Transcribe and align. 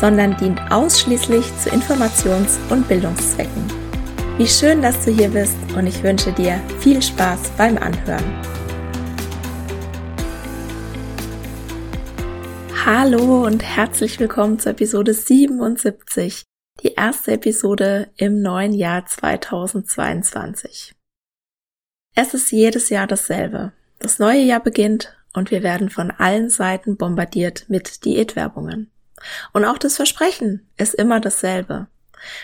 sondern 0.00 0.36
dient 0.36 0.60
ausschließlich 0.70 1.46
zu 1.58 1.70
Informations- 1.70 2.58
und 2.70 2.86
Bildungszwecken. 2.88 3.64
Wie 4.36 4.46
schön, 4.46 4.82
dass 4.82 5.04
du 5.04 5.10
hier 5.10 5.30
bist 5.30 5.56
und 5.74 5.86
ich 5.86 6.02
wünsche 6.02 6.32
dir 6.32 6.60
viel 6.78 7.00
Spaß 7.00 7.50
beim 7.56 7.78
Anhören. 7.78 8.24
Hallo 12.84 13.44
und 13.44 13.62
herzlich 13.64 14.20
willkommen 14.20 14.58
zur 14.58 14.72
Episode 14.72 15.12
77, 15.12 16.44
die 16.82 16.92
erste 16.92 17.32
Episode 17.32 18.10
im 18.16 18.42
neuen 18.42 18.74
Jahr 18.74 19.06
2022. 19.06 20.94
Es 22.14 22.34
ist 22.34 22.52
jedes 22.52 22.90
Jahr 22.90 23.06
dasselbe. 23.06 23.72
Das 23.98 24.18
neue 24.18 24.42
Jahr 24.42 24.60
beginnt 24.60 25.16
und 25.32 25.50
wir 25.50 25.62
werden 25.62 25.90
von 25.90 26.10
allen 26.10 26.48
Seiten 26.48 26.96
bombardiert 26.96 27.64
mit 27.68 28.04
Diätwerbungen. 28.04 28.90
Und 29.52 29.64
auch 29.64 29.78
das 29.78 29.96
Versprechen 29.96 30.68
ist 30.76 30.94
immer 30.94 31.20
dasselbe. 31.20 31.86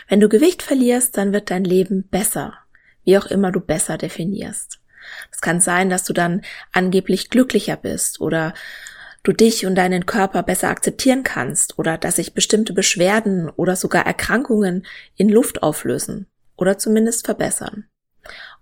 Wenn 0.08 0.20
du 0.20 0.28
Gewicht 0.28 0.62
verlierst, 0.62 1.16
dann 1.16 1.32
wird 1.32 1.50
dein 1.50 1.64
Leben 1.64 2.08
besser, 2.08 2.54
wie 3.04 3.18
auch 3.18 3.26
immer 3.26 3.52
du 3.52 3.60
besser 3.60 3.98
definierst. 3.98 4.80
Es 5.30 5.40
kann 5.40 5.60
sein, 5.60 5.90
dass 5.90 6.04
du 6.04 6.12
dann 6.12 6.42
angeblich 6.72 7.30
glücklicher 7.30 7.76
bist 7.76 8.20
oder 8.20 8.54
du 9.22 9.32
dich 9.32 9.66
und 9.66 9.74
deinen 9.74 10.06
Körper 10.06 10.42
besser 10.42 10.68
akzeptieren 10.68 11.22
kannst 11.22 11.78
oder 11.78 11.98
dass 11.98 12.16
sich 12.16 12.34
bestimmte 12.34 12.72
Beschwerden 12.72 13.50
oder 13.50 13.76
sogar 13.76 14.06
Erkrankungen 14.06 14.86
in 15.16 15.28
Luft 15.28 15.62
auflösen 15.62 16.26
oder 16.56 16.78
zumindest 16.78 17.26
verbessern. 17.26 17.86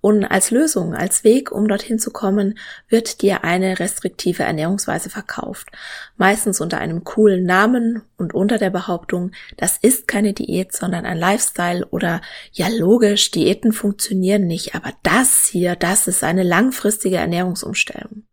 Und 0.01 0.25
als 0.25 0.51
Lösung, 0.51 0.95
als 0.95 1.25
Weg, 1.25 1.53
um 1.53 1.69
dorthin 1.69 1.99
zu 1.99 2.11
kommen, 2.11 2.59
wird 2.89 3.21
dir 3.21 3.45
eine 3.45 3.79
restriktive 3.79 4.45
Ernährungsweise 4.45 5.11
verkauft. 5.11 5.69
Meistens 6.17 6.61
unter 6.61 6.79
einem 6.79 7.05
coolen 7.05 7.45
Namen 7.45 8.03
und 8.17 8.33
unter 8.33 8.57
der 8.57 8.71
Behauptung, 8.71 9.33
das 9.59 9.77
ist 9.77 10.09
keine 10.09 10.33
Diät, 10.33 10.73
sondern 10.73 11.05
ein 11.05 11.19
Lifestyle 11.19 11.87
oder 11.87 12.23
ja 12.53 12.69
logisch, 12.69 13.31
Diäten 13.31 13.73
funktionieren 13.73 14.47
nicht, 14.47 14.75
aber 14.75 14.93
das 15.03 15.47
hier, 15.47 15.77
das 15.77 16.07
ist 16.07 16.25
eine 16.25 16.45
langfristige 16.45 17.17
Ernährungsumstellung. 17.17 18.25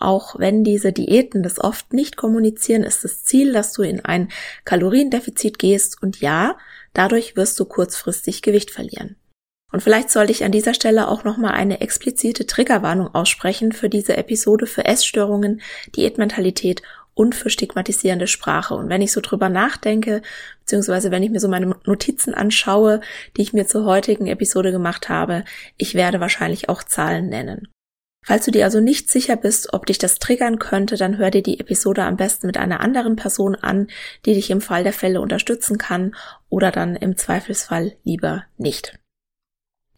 Auch 0.00 0.36
wenn 0.40 0.64
diese 0.64 0.92
Diäten 0.92 1.44
das 1.44 1.60
oft 1.60 1.92
nicht 1.92 2.16
kommunizieren, 2.16 2.82
ist 2.82 3.04
das 3.04 3.22
Ziel, 3.22 3.52
dass 3.52 3.72
du 3.72 3.82
in 3.82 4.04
ein 4.04 4.32
Kaloriendefizit 4.64 5.60
gehst 5.60 6.02
und 6.02 6.20
ja, 6.20 6.58
dadurch 6.92 7.36
wirst 7.36 7.60
du 7.60 7.66
kurzfristig 7.66 8.42
Gewicht 8.42 8.72
verlieren. 8.72 9.14
Und 9.72 9.82
vielleicht 9.82 10.10
sollte 10.10 10.32
ich 10.32 10.44
an 10.44 10.52
dieser 10.52 10.74
Stelle 10.74 11.08
auch 11.08 11.24
nochmal 11.24 11.52
eine 11.52 11.80
explizite 11.80 12.46
Triggerwarnung 12.46 13.14
aussprechen 13.14 13.72
für 13.72 13.88
diese 13.88 14.16
Episode 14.16 14.66
für 14.66 14.84
Essstörungen, 14.84 15.62
Diätmentalität 15.96 16.82
und 17.14 17.34
für 17.34 17.50
stigmatisierende 17.50 18.26
Sprache. 18.26 18.74
Und 18.74 18.88
wenn 18.88 19.02
ich 19.02 19.12
so 19.12 19.20
drüber 19.20 19.48
nachdenke, 19.48 20.22
beziehungsweise 20.60 21.10
wenn 21.10 21.22
ich 21.22 21.30
mir 21.30 21.40
so 21.40 21.48
meine 21.48 21.74
Notizen 21.84 22.34
anschaue, 22.34 23.00
die 23.36 23.42
ich 23.42 23.52
mir 23.52 23.66
zur 23.66 23.84
heutigen 23.84 24.26
Episode 24.26 24.72
gemacht 24.72 25.08
habe, 25.08 25.44
ich 25.76 25.94
werde 25.94 26.20
wahrscheinlich 26.20 26.68
auch 26.68 26.82
Zahlen 26.82 27.28
nennen. 27.28 27.68
Falls 28.24 28.44
du 28.44 28.52
dir 28.52 28.64
also 28.64 28.80
nicht 28.80 29.10
sicher 29.10 29.36
bist, 29.36 29.72
ob 29.72 29.86
dich 29.86 29.98
das 29.98 30.20
triggern 30.20 30.60
könnte, 30.60 30.96
dann 30.96 31.18
hör 31.18 31.30
dir 31.30 31.42
die 31.42 31.58
Episode 31.58 32.04
am 32.04 32.16
besten 32.16 32.46
mit 32.46 32.56
einer 32.56 32.80
anderen 32.80 33.16
Person 33.16 33.56
an, 33.56 33.88
die 34.24 34.34
dich 34.34 34.50
im 34.50 34.60
Fall 34.60 34.84
der 34.84 34.92
Fälle 34.92 35.20
unterstützen 35.20 35.76
kann 35.76 36.14
oder 36.48 36.70
dann 36.70 36.94
im 36.94 37.16
Zweifelsfall 37.16 37.94
lieber 38.04 38.44
nicht. 38.58 39.01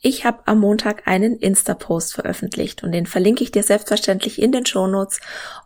Ich 0.06 0.26
habe 0.26 0.42
am 0.44 0.60
Montag 0.60 1.08
einen 1.08 1.38
Insta-Post 1.38 2.12
veröffentlicht 2.12 2.82
und 2.82 2.92
den 2.92 3.06
verlinke 3.06 3.42
ich 3.42 3.52
dir 3.52 3.62
selbstverständlich 3.62 4.40
in 4.40 4.52
den 4.52 4.66
Shownotes 4.66 5.18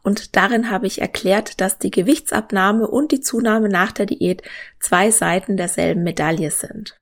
und 0.05 0.37
darin 0.37 0.71
habe 0.71 0.87
ich 0.87 1.01
erklärt, 1.01 1.61
dass 1.61 1.79
die 1.79 1.91
Gewichtsabnahme 1.91 2.87
und 2.87 3.11
die 3.11 3.21
Zunahme 3.21 3.69
nach 3.69 3.91
der 3.91 4.07
Diät 4.07 4.43
zwei 4.79 5.11
Seiten 5.11 5.57
derselben 5.57 6.05
Medaille 6.05 6.53
sind. 6.53 6.97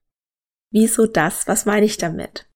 Wieso 0.70 1.04
das? 1.04 1.46
Was 1.46 1.66
meine 1.66 1.84
ich 1.84 1.98
damit? 1.98 2.46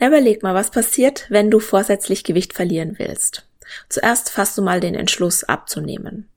Überleg 0.00 0.42
mal, 0.42 0.56
was 0.56 0.72
passiert, 0.72 1.26
wenn 1.28 1.48
du 1.48 1.60
vorsätzlich 1.60 2.24
Gewicht 2.24 2.52
verlieren 2.52 2.98
willst. 2.98 3.48
Zuerst 3.88 4.30
fasst 4.30 4.56
du 4.58 4.62
mal 4.62 4.80
den 4.80 4.94
Entschluss 4.94 5.44
abzunehmen. 5.44 6.28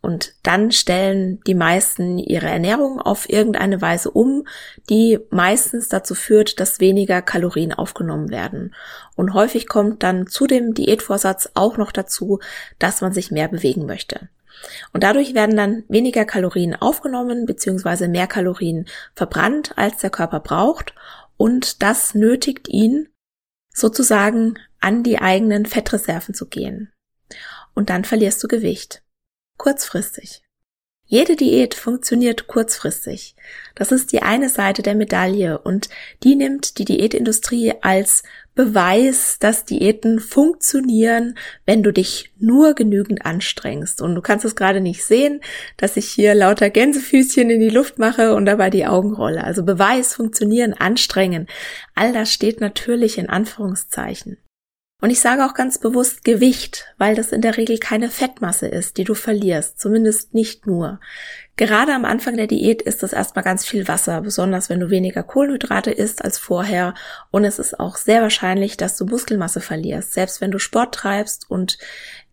Und 0.00 0.34
dann 0.44 0.70
stellen 0.70 1.40
die 1.46 1.54
meisten 1.54 2.18
ihre 2.18 2.46
Ernährung 2.46 3.00
auf 3.00 3.28
irgendeine 3.28 3.82
Weise 3.82 4.10
um, 4.10 4.46
die 4.88 5.18
meistens 5.30 5.88
dazu 5.88 6.14
führt, 6.14 6.60
dass 6.60 6.78
weniger 6.78 7.20
Kalorien 7.20 7.72
aufgenommen 7.72 8.30
werden. 8.30 8.74
Und 9.16 9.34
häufig 9.34 9.68
kommt 9.68 10.04
dann 10.04 10.28
zu 10.28 10.46
dem 10.46 10.74
Diätvorsatz 10.74 11.50
auch 11.54 11.76
noch 11.76 11.90
dazu, 11.90 12.38
dass 12.78 13.00
man 13.00 13.12
sich 13.12 13.30
mehr 13.32 13.48
bewegen 13.48 13.86
möchte. 13.86 14.28
Und 14.92 15.02
dadurch 15.02 15.34
werden 15.34 15.56
dann 15.56 15.84
weniger 15.88 16.24
Kalorien 16.24 16.74
aufgenommen 16.74 17.46
bzw. 17.46 18.08
mehr 18.08 18.26
Kalorien 18.26 18.86
verbrannt, 19.14 19.72
als 19.76 19.98
der 19.98 20.10
Körper 20.10 20.40
braucht. 20.40 20.94
Und 21.36 21.82
das 21.82 22.14
nötigt 22.14 22.68
ihn 22.68 23.08
sozusagen 23.78 24.58
an 24.80 25.02
die 25.02 25.18
eigenen 25.18 25.66
Fettreserven 25.66 26.34
zu 26.34 26.46
gehen. 26.46 26.92
Und 27.74 27.90
dann 27.90 28.04
verlierst 28.04 28.42
du 28.42 28.48
Gewicht 28.48 29.02
kurzfristig. 29.56 30.42
Jede 31.04 31.36
Diät 31.36 31.74
funktioniert 31.74 32.48
kurzfristig. 32.48 33.34
Das 33.74 33.92
ist 33.92 34.12
die 34.12 34.22
eine 34.22 34.50
Seite 34.50 34.82
der 34.82 34.94
Medaille 34.94 35.58
und 35.58 35.88
die 36.22 36.34
nimmt 36.34 36.78
die 36.78 36.84
Diätindustrie 36.84 37.72
als 37.80 38.22
Beweis, 38.58 39.38
dass 39.38 39.66
Diäten 39.66 40.18
funktionieren, 40.18 41.38
wenn 41.64 41.84
du 41.84 41.92
dich 41.92 42.32
nur 42.40 42.74
genügend 42.74 43.24
anstrengst. 43.24 44.02
Und 44.02 44.16
du 44.16 44.20
kannst 44.20 44.44
es 44.44 44.56
gerade 44.56 44.80
nicht 44.80 45.04
sehen, 45.04 45.42
dass 45.76 45.96
ich 45.96 46.06
hier 46.08 46.34
lauter 46.34 46.68
Gänsefüßchen 46.68 47.50
in 47.50 47.60
die 47.60 47.68
Luft 47.68 48.00
mache 48.00 48.34
und 48.34 48.46
dabei 48.46 48.68
die 48.68 48.84
Augen 48.84 49.14
rolle. 49.14 49.44
Also 49.44 49.62
Beweis, 49.62 50.12
funktionieren, 50.12 50.74
anstrengen. 50.74 51.46
All 51.94 52.12
das 52.12 52.32
steht 52.32 52.60
natürlich 52.60 53.16
in 53.16 53.28
Anführungszeichen. 53.28 54.38
Und 55.00 55.10
ich 55.10 55.20
sage 55.20 55.46
auch 55.46 55.54
ganz 55.54 55.78
bewusst 55.78 56.24
Gewicht, 56.24 56.92
weil 56.98 57.14
das 57.14 57.30
in 57.30 57.42
der 57.42 57.58
Regel 57.58 57.78
keine 57.78 58.10
Fettmasse 58.10 58.66
ist, 58.66 58.96
die 58.96 59.04
du 59.04 59.14
verlierst, 59.14 59.78
zumindest 59.78 60.34
nicht 60.34 60.66
nur. 60.66 60.98
Gerade 61.58 61.92
am 61.92 62.04
Anfang 62.04 62.36
der 62.36 62.46
Diät 62.46 62.82
ist 62.82 63.02
das 63.02 63.12
erstmal 63.12 63.42
ganz 63.42 63.66
viel 63.66 63.88
Wasser, 63.88 64.20
besonders 64.20 64.70
wenn 64.70 64.78
du 64.78 64.90
weniger 64.90 65.24
Kohlenhydrate 65.24 65.90
isst 65.90 66.24
als 66.24 66.38
vorher. 66.38 66.94
Und 67.32 67.44
es 67.44 67.58
ist 67.58 67.80
auch 67.80 67.96
sehr 67.96 68.22
wahrscheinlich, 68.22 68.76
dass 68.76 68.96
du 68.96 69.04
Muskelmasse 69.04 69.60
verlierst, 69.60 70.12
selbst 70.12 70.40
wenn 70.40 70.52
du 70.52 70.60
Sport 70.60 70.94
treibst 70.94 71.50
und 71.50 71.76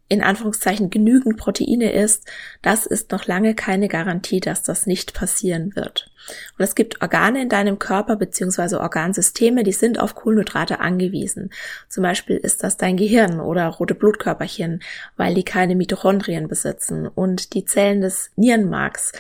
in 0.08 0.22
Anführungszeichen 0.22 0.90
genügend 0.90 1.38
Proteine 1.38 1.92
isst, 1.92 2.30
das 2.62 2.86
ist 2.86 3.12
noch 3.12 3.26
lange 3.26 3.56
keine 3.56 3.88
Garantie, 3.88 4.40
dass 4.40 4.62
das 4.62 4.86
nicht 4.86 5.14
passieren 5.14 5.76
wird. 5.76 6.12
Und 6.58 6.64
es 6.64 6.76
gibt 6.76 7.02
Organe 7.02 7.42
in 7.42 7.50
deinem 7.50 7.80
Körper 7.80 8.16
beziehungsweise 8.16 8.80
Organsysteme, 8.80 9.64
die 9.64 9.72
sind 9.72 10.00
auf 10.00 10.16
Kohlenhydrate 10.16 10.80
angewiesen. 10.80 11.52
Zum 11.90 12.04
Beispiel 12.04 12.38
ist 12.38 12.64
das 12.64 12.78
dein 12.78 12.98
Gehirn 12.98 13.40
oder 13.40 13.68
rote 13.68 13.96
Blutkörperchen, 13.96 14.82
weil 15.18 15.34
die 15.34 15.44
keine 15.44 15.76
Mitochondrien 15.76 16.48
besitzen 16.48 17.08
und 17.08 17.54
die 17.54 17.66
Zellen 17.66 18.02
des 18.02 18.32
Nierenmarks, 18.36 19.12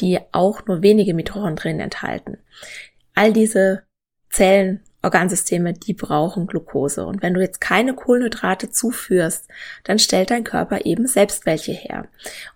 die 0.00 0.20
auch 0.32 0.66
nur 0.66 0.82
wenige 0.82 1.14
Mitochondrien 1.14 1.80
enthalten. 1.80 2.38
All 3.14 3.32
diese 3.32 3.82
Zellen 4.30 4.80
Organsysteme, 5.04 5.74
die 5.74 5.94
brauchen 5.94 6.46
Glucose. 6.46 7.06
Und 7.06 7.22
wenn 7.22 7.34
du 7.34 7.40
jetzt 7.40 7.60
keine 7.60 7.94
Kohlenhydrate 7.94 8.70
zuführst, 8.70 9.48
dann 9.84 9.98
stellt 9.98 10.30
dein 10.30 10.44
Körper 10.44 10.84
eben 10.84 11.06
selbst 11.06 11.46
welche 11.46 11.72
her. 11.72 12.06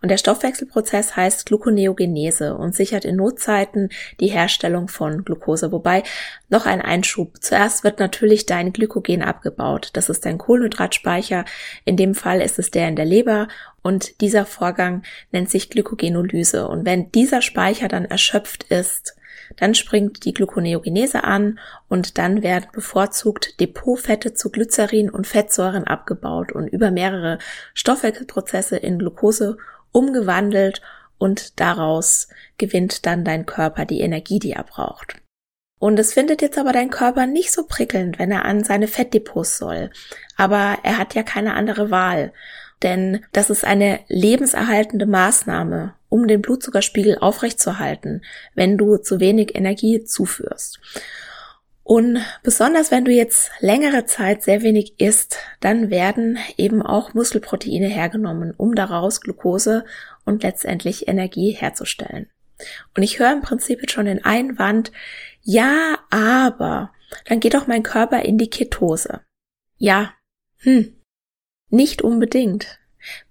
Und 0.02 0.10
der 0.10 0.18
Stoffwechselprozess 0.18 1.14
heißt 1.14 1.46
Gluconeogenese 1.46 2.56
und 2.56 2.74
sichert 2.74 3.04
in 3.04 3.16
Notzeiten 3.16 3.90
die 4.20 4.28
Herstellung 4.28 4.88
von 4.88 5.24
Glucose. 5.24 5.70
Wobei 5.72 6.02
noch 6.48 6.66
ein 6.66 6.80
Einschub. 6.80 7.36
Zuerst 7.40 7.84
wird 7.84 8.00
natürlich 8.00 8.46
dein 8.46 8.72
Glykogen 8.72 9.22
abgebaut. 9.22 9.90
Das 9.92 10.08
ist 10.08 10.24
dein 10.24 10.38
Kohlenhydratspeicher. 10.38 11.44
In 11.84 11.96
dem 11.96 12.14
Fall 12.14 12.40
ist 12.40 12.58
es 12.58 12.70
der 12.70 12.88
in 12.88 12.96
der 12.96 13.04
Leber 13.04 13.48
und 13.82 14.20
dieser 14.20 14.44
Vorgang 14.44 15.02
nennt 15.32 15.50
sich 15.50 15.70
Glykogenolyse. 15.70 16.66
Und 16.68 16.84
wenn 16.84 17.12
dieser 17.12 17.42
Speicher 17.42 17.88
dann 17.88 18.04
erschöpft 18.04 18.64
ist, 18.64 19.17
dann 19.56 19.74
springt 19.74 20.24
die 20.24 20.34
Gluconeogenese 20.34 21.24
an 21.24 21.58
und 21.88 22.18
dann 22.18 22.42
werden 22.42 22.68
bevorzugt 22.72 23.60
Depotfette 23.60 24.34
zu 24.34 24.50
Glycerin 24.50 25.10
und 25.10 25.26
Fettsäuren 25.26 25.84
abgebaut 25.84 26.52
und 26.52 26.68
über 26.68 26.90
mehrere 26.90 27.38
Stoffwechselprozesse 27.74 28.76
in 28.76 28.98
Glucose 28.98 29.56
umgewandelt 29.92 30.82
und 31.18 31.60
daraus 31.60 32.28
gewinnt 32.56 33.06
dann 33.06 33.24
dein 33.24 33.46
Körper 33.46 33.84
die 33.84 34.00
Energie, 34.00 34.38
die 34.38 34.52
er 34.52 34.64
braucht. 34.64 35.16
Und 35.80 35.98
es 35.98 36.12
findet 36.12 36.42
jetzt 36.42 36.58
aber 36.58 36.72
dein 36.72 36.90
Körper 36.90 37.26
nicht 37.26 37.52
so 37.52 37.64
prickelnd, 37.64 38.18
wenn 38.18 38.32
er 38.32 38.44
an 38.44 38.64
seine 38.64 38.88
Fettdepots 38.88 39.58
soll. 39.58 39.90
Aber 40.36 40.78
er 40.82 40.98
hat 40.98 41.14
ja 41.14 41.22
keine 41.22 41.54
andere 41.54 41.90
Wahl. 41.90 42.32
Denn 42.82 43.24
das 43.32 43.50
ist 43.50 43.64
eine 43.64 44.00
lebenserhaltende 44.08 45.06
Maßnahme 45.06 45.94
um 46.08 46.26
den 46.26 46.40
Blutzuckerspiegel 46.42 47.18
aufrechtzuerhalten, 47.18 48.22
wenn 48.54 48.78
du 48.78 48.96
zu 48.96 49.20
wenig 49.20 49.54
Energie 49.54 50.04
zuführst. 50.04 50.80
Und 51.82 52.20
besonders 52.42 52.90
wenn 52.90 53.06
du 53.06 53.12
jetzt 53.12 53.50
längere 53.60 54.04
Zeit 54.04 54.42
sehr 54.42 54.62
wenig 54.62 55.00
isst, 55.00 55.38
dann 55.60 55.88
werden 55.88 56.38
eben 56.58 56.82
auch 56.82 57.14
Muskelproteine 57.14 57.88
hergenommen, 57.88 58.52
um 58.56 58.74
daraus 58.74 59.22
Glucose 59.22 59.84
und 60.24 60.42
letztendlich 60.42 61.08
Energie 61.08 61.52
herzustellen. 61.52 62.28
Und 62.94 63.02
ich 63.02 63.18
höre 63.18 63.32
im 63.32 63.40
Prinzip 63.40 63.80
jetzt 63.80 63.92
schon 63.92 64.06
den 64.06 64.24
Einwand, 64.24 64.92
ja, 65.42 65.98
aber 66.10 66.92
dann 67.24 67.40
geht 67.40 67.54
doch 67.54 67.66
mein 67.66 67.82
Körper 67.82 68.20
in 68.20 68.36
die 68.36 68.50
Ketose. 68.50 69.20
Ja, 69.78 70.12
hm, 70.58 70.92
nicht 71.70 72.02
unbedingt 72.02 72.78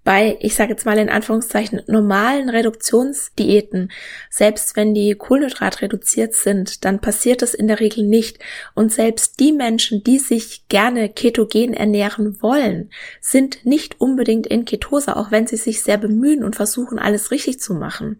bei, 0.08 0.38
ich 0.40 0.54
sage 0.54 0.70
jetzt 0.70 0.86
mal 0.86 0.96
in 0.96 1.10
Anführungszeichen, 1.10 1.82
normalen 1.86 2.48
Reduktionsdiäten, 2.48 3.92
selbst 4.30 4.74
wenn 4.74 4.94
die 4.94 5.14
Kohlenhydrat 5.14 5.82
reduziert 5.82 6.32
sind, 6.32 6.86
dann 6.86 6.98
passiert 6.98 7.42
das 7.42 7.52
in 7.52 7.68
der 7.68 7.78
Regel 7.78 8.04
nicht. 8.04 8.38
Und 8.74 8.90
selbst 8.90 9.38
die 9.38 9.52
Menschen, 9.52 10.02
die 10.02 10.18
sich 10.18 10.66
gerne 10.68 11.10
ketogen 11.10 11.74
ernähren 11.74 12.40
wollen, 12.40 12.88
sind 13.20 13.66
nicht 13.66 14.00
unbedingt 14.00 14.46
in 14.46 14.64
Ketose, 14.64 15.14
auch 15.14 15.30
wenn 15.30 15.46
sie 15.46 15.58
sich 15.58 15.82
sehr 15.82 15.98
bemühen 15.98 16.42
und 16.42 16.56
versuchen, 16.56 16.98
alles 16.98 17.30
richtig 17.30 17.60
zu 17.60 17.74
machen. 17.74 18.18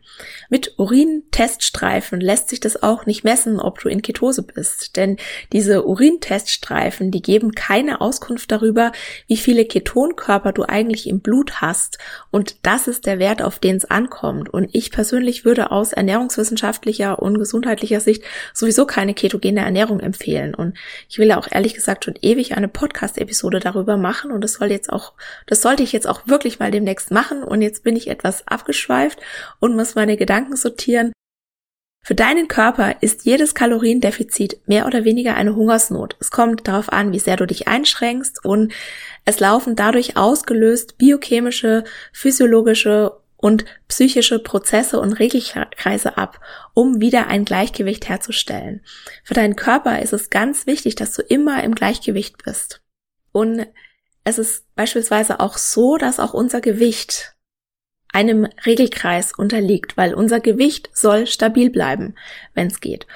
Mit 0.50 0.74
Urinteststreifen 0.76 2.20
lässt 2.20 2.50
sich 2.50 2.60
das 2.60 2.82
auch 2.82 3.06
nicht 3.06 3.24
messen, 3.24 3.58
ob 3.58 3.80
du 3.80 3.88
in 3.88 4.02
Ketose 4.02 4.42
bist. 4.42 4.98
Denn 4.98 5.16
diese 5.54 5.86
Urinteststreifen, 5.86 7.12
die 7.12 7.22
geben 7.22 7.52
keine 7.52 8.02
Auskunft 8.02 8.52
darüber, 8.52 8.92
wie 9.26 9.38
viele 9.38 9.64
Ketonkörper 9.64 10.52
du 10.52 10.64
eigentlich 10.64 11.08
im 11.08 11.20
Blut 11.20 11.62
hast 11.62 11.77
hast. 11.78 11.98
Und 12.30 12.66
das 12.66 12.88
ist 12.88 13.06
der 13.06 13.18
Wert, 13.18 13.42
auf 13.42 13.58
den 13.58 13.76
es 13.76 13.84
ankommt. 13.84 14.48
Und 14.50 14.68
ich 14.72 14.90
persönlich 14.90 15.44
würde 15.44 15.70
aus 15.70 15.92
ernährungswissenschaftlicher 15.92 17.20
und 17.20 17.38
gesundheitlicher 17.38 18.00
Sicht 18.00 18.24
sowieso 18.52 18.86
keine 18.86 19.14
ketogene 19.14 19.60
Ernährung 19.60 20.00
empfehlen. 20.00 20.54
Und 20.54 20.76
ich 21.08 21.18
will 21.18 21.28
ja 21.28 21.38
auch 21.38 21.48
ehrlich 21.50 21.74
gesagt 21.74 22.04
schon 22.04 22.18
ewig 22.20 22.56
eine 22.56 22.68
Podcast-Episode 22.68 23.60
darüber 23.60 23.96
machen. 23.96 24.32
Und 24.32 24.42
das 24.42 24.54
soll 24.54 24.70
jetzt 24.70 24.92
auch, 24.92 25.12
das 25.46 25.62
sollte 25.62 25.82
ich 25.82 25.92
jetzt 25.92 26.08
auch 26.08 26.22
wirklich 26.26 26.58
mal 26.58 26.70
demnächst 26.70 27.10
machen. 27.10 27.42
Und 27.42 27.62
jetzt 27.62 27.84
bin 27.84 27.96
ich 27.96 28.08
etwas 28.08 28.46
abgeschweift 28.46 29.20
und 29.60 29.76
muss 29.76 29.94
meine 29.94 30.16
Gedanken 30.16 30.56
sortieren. 30.56 31.12
Für 32.08 32.14
deinen 32.14 32.48
Körper 32.48 33.02
ist 33.02 33.26
jedes 33.26 33.54
Kaloriendefizit 33.54 34.66
mehr 34.66 34.86
oder 34.86 35.04
weniger 35.04 35.34
eine 35.34 35.54
Hungersnot. 35.54 36.16
Es 36.20 36.30
kommt 36.30 36.66
darauf 36.66 36.90
an, 36.90 37.12
wie 37.12 37.18
sehr 37.18 37.36
du 37.36 37.46
dich 37.46 37.68
einschränkst 37.68 38.46
und 38.46 38.72
es 39.26 39.40
laufen 39.40 39.76
dadurch 39.76 40.16
ausgelöst 40.16 40.96
biochemische, 40.96 41.84
physiologische 42.14 43.12
und 43.36 43.66
psychische 43.88 44.38
Prozesse 44.38 44.98
und 45.00 45.18
Regelkreise 45.18 46.16
ab, 46.16 46.40
um 46.72 47.02
wieder 47.02 47.26
ein 47.26 47.44
Gleichgewicht 47.44 48.08
herzustellen. 48.08 48.80
Für 49.22 49.34
deinen 49.34 49.54
Körper 49.54 50.00
ist 50.00 50.14
es 50.14 50.30
ganz 50.30 50.66
wichtig, 50.66 50.94
dass 50.94 51.12
du 51.12 51.20
immer 51.20 51.62
im 51.62 51.74
Gleichgewicht 51.74 52.42
bist. 52.42 52.80
Und 53.32 53.66
es 54.24 54.38
ist 54.38 54.64
beispielsweise 54.76 55.40
auch 55.40 55.58
so, 55.58 55.98
dass 55.98 56.20
auch 56.20 56.32
unser 56.32 56.62
Gewicht 56.62 57.34
einem 58.12 58.48
Regelkreis 58.64 59.32
unterliegt, 59.32 59.96
weil 59.96 60.14
unser 60.14 60.40
Gewicht 60.40 60.90
soll 60.92 61.26
stabil 61.26 61.70
bleiben, 61.70 62.14
wenn 62.54 62.68
es 62.68 62.80
geht. 62.80 63.06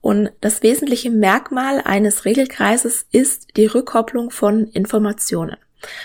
Und 0.00 0.30
das 0.40 0.62
wesentliche 0.62 1.10
Merkmal 1.10 1.80
eines 1.84 2.24
Regelkreises 2.24 3.06
ist 3.12 3.56
die 3.56 3.66
Rückkopplung 3.66 4.30
von 4.30 4.66
Informationen. 4.68 5.56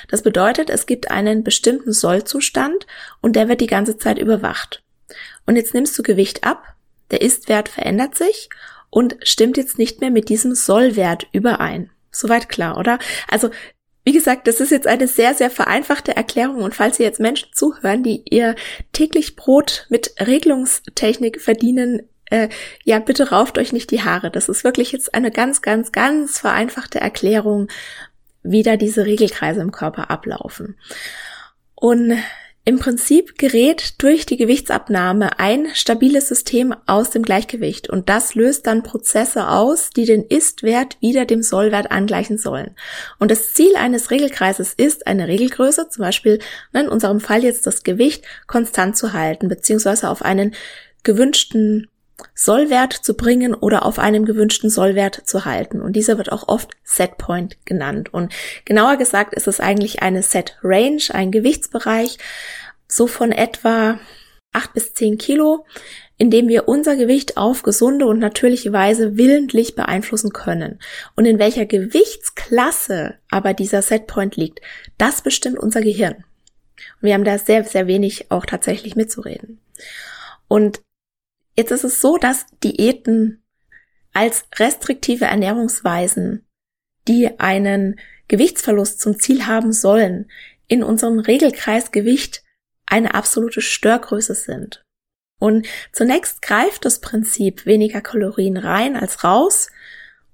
Das 0.10 0.24
bedeutet, 0.24 0.70
es 0.70 0.86
gibt 0.86 1.12
einen 1.12 1.44
bestimmten 1.44 1.94
Sollzustand 1.94 2.88
und 3.22 3.36
der 3.36 3.48
wird 3.48 3.62
die 3.62 3.68
ganze 3.68 3.98
Zeit 3.98 4.18
überwacht. 4.18 4.84
Und 5.46 5.56
jetzt 5.56 5.74
nimmst 5.74 5.98
du 5.98 6.04
Gewicht 6.04 6.44
ab, 6.44 6.76
der 7.12 7.22
Istwert 7.22 7.70
verändert 7.70 8.16
sich 8.16 8.50
und 8.90 9.18
stimmt 9.22 9.58
jetzt 9.58 9.78
nicht 9.78 10.02
mehr 10.02 10.12
mit 10.12 10.30
diesem 10.30 10.56
Sollwert 10.56 11.28
überein. 11.32 11.90
Soweit 12.12 12.50
klar, 12.50 12.78
oder? 12.78 13.00
Also 13.28 13.50
wie 14.08 14.14
gesagt, 14.14 14.48
das 14.48 14.62
ist 14.62 14.72
jetzt 14.72 14.88
eine 14.88 15.06
sehr, 15.06 15.34
sehr 15.34 15.50
vereinfachte 15.50 16.16
Erklärung 16.16 16.64
und 16.64 16.74
falls 16.74 16.98
ihr 16.98 17.06
jetzt 17.06 17.20
Menschen 17.20 17.50
zuhören, 17.52 18.04
die 18.04 18.24
ihr 18.24 18.56
täglich 18.94 19.36
Brot 19.36 19.86
mit 19.90 20.14
Regelungstechnik 20.26 21.42
verdienen, 21.42 22.04
äh, 22.30 22.48
ja, 22.86 23.00
bitte 23.00 23.32
rauft 23.32 23.58
euch 23.58 23.74
nicht 23.74 23.92
die 23.92 24.04
Haare. 24.04 24.32
Das 24.32 24.48
ist 24.48 24.64
wirklich 24.64 24.94
jetzt 24.94 25.14
eine 25.14 25.30
ganz, 25.30 25.62
ganz, 25.62 25.92
ganz 25.92 26.40
vereinfachte 26.40 27.02
Erklärung, 27.02 27.68
wie 28.44 28.64
da 28.64 28.78
diese 28.78 29.06
Regelkreise 29.06 29.60
im 29.60 29.74
Körper 29.74 30.10
ablaufen. 30.10 30.78
Und 31.76 32.18
im 32.68 32.80
Prinzip 32.80 33.38
gerät 33.38 33.94
durch 34.00 34.26
die 34.26 34.36
Gewichtsabnahme 34.36 35.40
ein 35.40 35.68
stabiles 35.74 36.28
System 36.28 36.76
aus 36.86 37.10
dem 37.10 37.24
Gleichgewicht 37.24 37.90
und 37.90 38.10
das 38.10 38.36
löst 38.36 38.68
dann 38.68 38.84
Prozesse 38.84 39.48
aus, 39.48 39.90
die 39.92 40.04
den 40.04 40.26
Ist-Wert 40.26 40.98
wieder 41.00 41.24
dem 41.24 41.44
Sollwert 41.44 41.92
angleichen 41.92 42.38
sollen. 42.38 42.76
Und 43.20 43.32
das 43.32 43.54
Ziel 43.54 43.74
eines 43.78 44.12
Regelkreises 44.12 44.74
ist, 44.74 45.08
eine 45.08 45.30
Regelgröße, 45.30 45.88
zum 45.88 46.04
Beispiel 46.04 46.40
ne, 46.74 46.82
in 46.82 46.90
unserem 46.90 47.22
Fall 47.22 47.42
jetzt 47.42 47.66
das 47.66 47.84
Gewicht, 47.84 48.26
konstant 48.48 48.98
zu 48.98 49.14
halten, 49.14 49.48
beziehungsweise 49.48 50.10
auf 50.10 50.22
einen 50.22 50.54
gewünschten 51.04 51.88
Sollwert 52.34 52.94
zu 52.94 53.16
bringen 53.16 53.54
oder 53.54 53.86
auf 53.86 54.00
einem 54.00 54.26
gewünschten 54.26 54.70
Sollwert 54.70 55.22
zu 55.26 55.46
halten. 55.46 55.82
Und 55.82 55.94
dieser 55.96 56.18
wird 56.18 56.32
auch 56.32 56.48
oft 56.48 56.72
Setpoint 56.84 57.58
genannt. 57.66 58.14
Und 58.14 58.34
genauer 58.66 58.98
gesagt 58.98 59.34
ist 59.34 59.48
es 59.48 59.60
eigentlich 59.60 60.02
eine 60.02 60.24
Set 60.24 60.58
Range, 60.64 61.02
ein 61.12 61.32
Gewichtsbereich, 61.32 62.18
so 62.88 63.08
von 63.08 63.32
etwa 63.32 64.00
acht 64.54 64.74
bis 64.74 64.94
zehn 64.94 65.18
Kilo, 65.18 65.66
in 66.18 66.32
dem 66.32 66.48
wir 66.48 66.68
unser 66.68 66.96
Gewicht 66.96 67.38
auf 67.38 67.62
gesunde 67.62 68.08
und 68.08 68.18
natürliche 68.18 68.74
Weise 68.74 69.18
willentlich 69.18 69.76
beeinflussen 69.76 70.34
können. 70.34 70.80
Und 71.16 71.26
in 71.26 71.38
welcher 71.38 71.68
Gewichtsklasse 71.68 73.16
aber 73.30 73.54
dieser 73.54 73.84
Setpoint 73.84 74.36
liegt, 74.36 74.62
das 74.98 75.22
bestimmt 75.22 75.60
unser 75.60 75.82
Gehirn. 75.82 76.16
Und 76.16 77.08
wir 77.08 77.14
haben 77.14 77.24
da 77.24 77.38
sehr, 77.38 77.64
sehr 77.64 77.86
wenig 77.86 78.32
auch 78.32 78.46
tatsächlich 78.46 78.96
mitzureden. 78.96 79.60
Und 80.48 80.82
Jetzt 81.58 81.72
ist 81.72 81.84
es 81.84 82.00
so, 82.00 82.18
dass 82.18 82.46
Diäten 82.64 83.44
als 84.14 84.46
restriktive 84.56 85.26
Ernährungsweisen, 85.26 86.46
die 87.08 87.40
einen 87.40 88.00
Gewichtsverlust 88.28 89.00
zum 89.00 89.20
Ziel 89.20 89.48
haben 89.48 89.74
sollen, 89.74 90.30
in 90.68 90.84
unserem 90.84 91.20
Regelkreis 91.20 91.92
Gewicht 91.92 92.44
eine 92.86 93.16
absolute 93.16 93.62
Störgröße 93.62 94.36
sind. 94.36 94.84
Und 95.40 95.68
zunächst 95.92 96.42
greift 96.42 96.86
das 96.86 97.00
Prinzip 97.00 97.66
weniger 97.66 98.02
Kalorien 98.02 98.58
rein 98.58 98.96
als 98.96 99.24
raus 99.24 99.70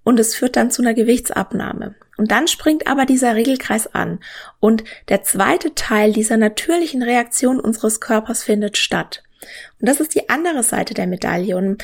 und 0.04 0.20
es 0.20 0.36
führt 0.36 0.56
dann 0.56 0.72
zu 0.72 0.82
einer 0.82 0.94
Gewichtsabnahme. 0.94 1.96
Und 2.18 2.32
dann 2.32 2.48
springt 2.48 2.88
aber 2.88 3.06
dieser 3.06 3.36
Regelkreis 3.36 3.88
an 3.88 4.20
und 4.60 4.84
der 5.10 5.24
zweite 5.24 5.74
Teil 5.74 6.14
dieser 6.14 6.38
natürlichen 6.38 7.02
Reaktion 7.02 7.60
unseres 7.60 8.00
Körpers 8.00 8.44
findet 8.44 8.78
statt. 8.78 9.24
Und 9.80 9.90
das 9.90 10.00
ist 10.00 10.16
die 10.16 10.30
andere 10.30 10.64
Seite 10.64 10.94
der 10.94 11.08
Medaille. 11.08 11.56
Und 11.58 11.84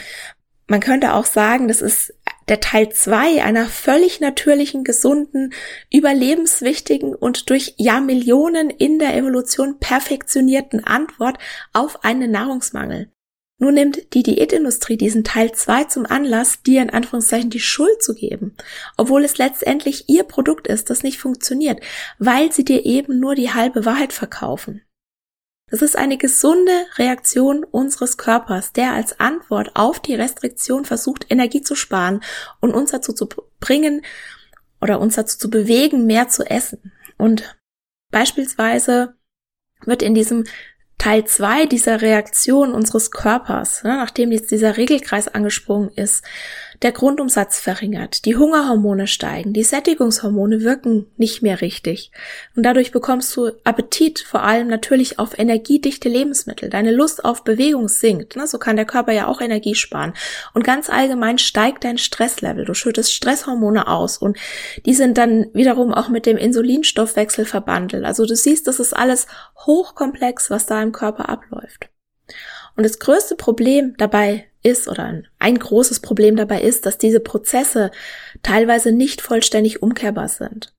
man 0.68 0.80
könnte 0.80 1.13
auch 1.13 1.25
sagen, 1.25 1.68
das 1.68 1.82
ist 1.82 2.13
der 2.48 2.60
Teil 2.60 2.89
zwei 2.89 3.44
einer 3.44 3.68
völlig 3.68 4.20
natürlichen, 4.20 4.84
gesunden, 4.84 5.54
überlebenswichtigen 5.94 7.13
und 7.13 7.50
durch 7.50 7.75
Jahrmillionen 7.78 8.70
in 8.70 9.00
der 9.00 9.16
Evolution 9.16 9.80
perfektionierten 9.80 10.84
Antwort 10.84 11.38
auf 11.74 12.04
einen 12.04 12.32
Nahrungsmangel. 12.32 13.12
Nun 13.62 13.74
nimmt 13.74 14.13
die 14.13 14.24
Diätindustrie 14.24 14.96
diesen 14.96 15.25
Teil 15.25 15.51
2 15.51 15.84
zum 15.84 16.06
Anlass, 16.06 16.63
dir 16.63 16.82
in 16.82 16.89
Anführungszeichen 16.89 17.50
die 17.50 17.60
Schuld 17.60 18.01
zu 18.01 18.16
geben, 18.16 18.56
obwohl 18.96 19.25
es 19.25 19.38
letztendlich 19.38 20.08
ihr 20.08 20.24
Produkt 20.24 20.68
ist, 20.68 20.89
das 20.89 21.04
nicht 21.04 21.20
funktioniert, 21.20 21.82
weil 22.20 22.54
sie 22.54 22.63
dir 22.63 22.86
eben 22.86 23.20
nur 23.20 23.36
die 23.36 23.54
halbe 23.54 23.86
Wahrheit 23.86 24.13
verkaufen. 24.13 24.82
Das 25.71 25.81
ist 25.81 25.97
eine 25.97 26.17
gesunde 26.17 26.85
Reaktion 26.97 27.63
unseres 27.63 28.17
Körpers, 28.17 28.73
der 28.73 28.93
als 28.93 29.19
Antwort 29.19 29.71
auf 29.75 29.99
die 29.99 30.15
Restriktion 30.15 30.85
versucht, 30.85 31.25
Energie 31.29 31.61
zu 31.61 31.75
sparen 31.75 32.21
und 32.59 32.73
uns 32.73 32.91
dazu 32.91 33.13
zu 33.13 33.29
bringen 33.59 34.03
oder 34.81 34.99
uns 34.99 35.15
dazu 35.15 35.38
zu 35.38 35.49
bewegen, 35.49 36.05
mehr 36.05 36.29
zu 36.29 36.43
essen. 36.43 36.91
Und 37.17 37.57
beispielsweise 38.11 39.15
wird 39.85 40.01
in 40.01 40.15
diesem 40.15 40.45
Teil 40.97 41.25
zwei 41.25 41.65
dieser 41.65 42.01
Reaktion 42.01 42.73
unseres 42.73 43.09
Körpers, 43.11 43.83
ne, 43.83 43.95
nachdem 43.95 44.31
jetzt 44.31 44.51
dieser 44.51 44.75
Regelkreis 44.75 45.29
angesprungen 45.29 45.89
ist, 45.95 46.25
der 46.81 46.93
Grundumsatz 46.93 47.59
verringert, 47.59 48.24
die 48.25 48.38
Hungerhormone 48.38 49.07
steigen, 49.07 49.51
die 49.51 49.63
Sättigungshormone 49.63 50.62
wirken 50.62 51.07
nicht 51.17 51.41
mehr 51.41 51.59
richtig. 51.59 52.12
Und 52.55 52.63
dadurch 52.63 52.91
bekommst 52.91 53.36
du 53.36 53.51
Appetit, 53.65 54.19
vor 54.19 54.43
allem 54.43 54.67
natürlich 54.67 55.19
auf 55.19 55.38
energiedichte 55.38 56.07
Lebensmittel. 56.07 56.69
Deine 56.69 56.91
Lust 56.91 57.25
auf 57.25 57.43
Bewegung 57.43 57.89
sinkt. 57.89 58.38
Ne? 58.38 58.48
So 58.48 58.59
kann 58.59 58.77
der 58.77 58.86
Körper 58.86 59.12
ja 59.12 59.27
auch 59.27 59.41
Energie 59.41 59.75
sparen. 59.75 60.13
Und 60.53 60.63
ganz 60.63 60.89
allgemein 60.89 61.38
steigt 61.38 61.83
dein 61.83 61.98
Stresslevel. 61.98 62.63
Du 62.63 62.74
schüttest 62.74 63.13
Stresshormone 63.13 63.88
aus 63.88 64.17
und 64.17 64.38
die 64.86 64.93
sind 64.93 65.17
dann 65.17 65.48
wiederum 65.53 65.93
auch 65.93 66.07
mit 66.07 66.25
dem 66.25 66.38
Insulinstoffwechsel 66.38 67.43
verbandelt. 67.43 68.05
Also 68.05 68.25
du 68.25 68.36
siehst, 68.36 68.67
das 68.67 68.79
ist 68.79 68.95
alles 68.95 69.27
hochkomplex, 69.65 70.50
was 70.50 70.65
da 70.65 70.81
im 70.81 70.93
Körper 70.93 71.27
abläuft. 71.27 71.89
Und 72.77 72.83
das 72.83 73.00
größte 73.00 73.36
Problem 73.36 73.95
dabei 73.98 74.49
ist 74.63 74.88
oder 74.88 75.22
ein, 75.39 75.60
großes 75.60 76.00
Problem 76.00 76.36
dabei 76.36 76.62
ist, 76.62 76.86
dass 76.86 76.98
diese 76.98 77.20
Prozesse 77.20 77.92
teilweise 78.44 78.92
nicht 78.92 79.22
vollständig 79.22 79.82
umkehrbar 79.82 80.28
sind. 80.28 80.74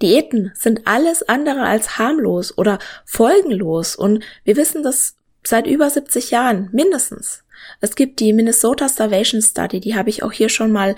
Diäten 0.00 0.52
sind 0.54 0.86
alles 0.86 1.22
andere 1.28 1.62
als 1.62 1.98
harmlos 1.98 2.56
oder 2.56 2.78
folgenlos 3.04 3.94
und 3.94 4.24
wir 4.44 4.56
wissen 4.56 4.82
das 4.82 5.16
seit 5.44 5.66
über 5.66 5.88
70 5.88 6.30
Jahren 6.30 6.68
mindestens. 6.72 7.44
Es 7.80 7.94
gibt 7.94 8.18
die 8.20 8.32
Minnesota 8.32 8.88
Starvation 8.88 9.42
Study, 9.42 9.80
die 9.80 9.94
habe 9.94 10.10
ich 10.10 10.22
auch 10.22 10.32
hier 10.32 10.48
schon 10.48 10.72
mal 10.72 10.96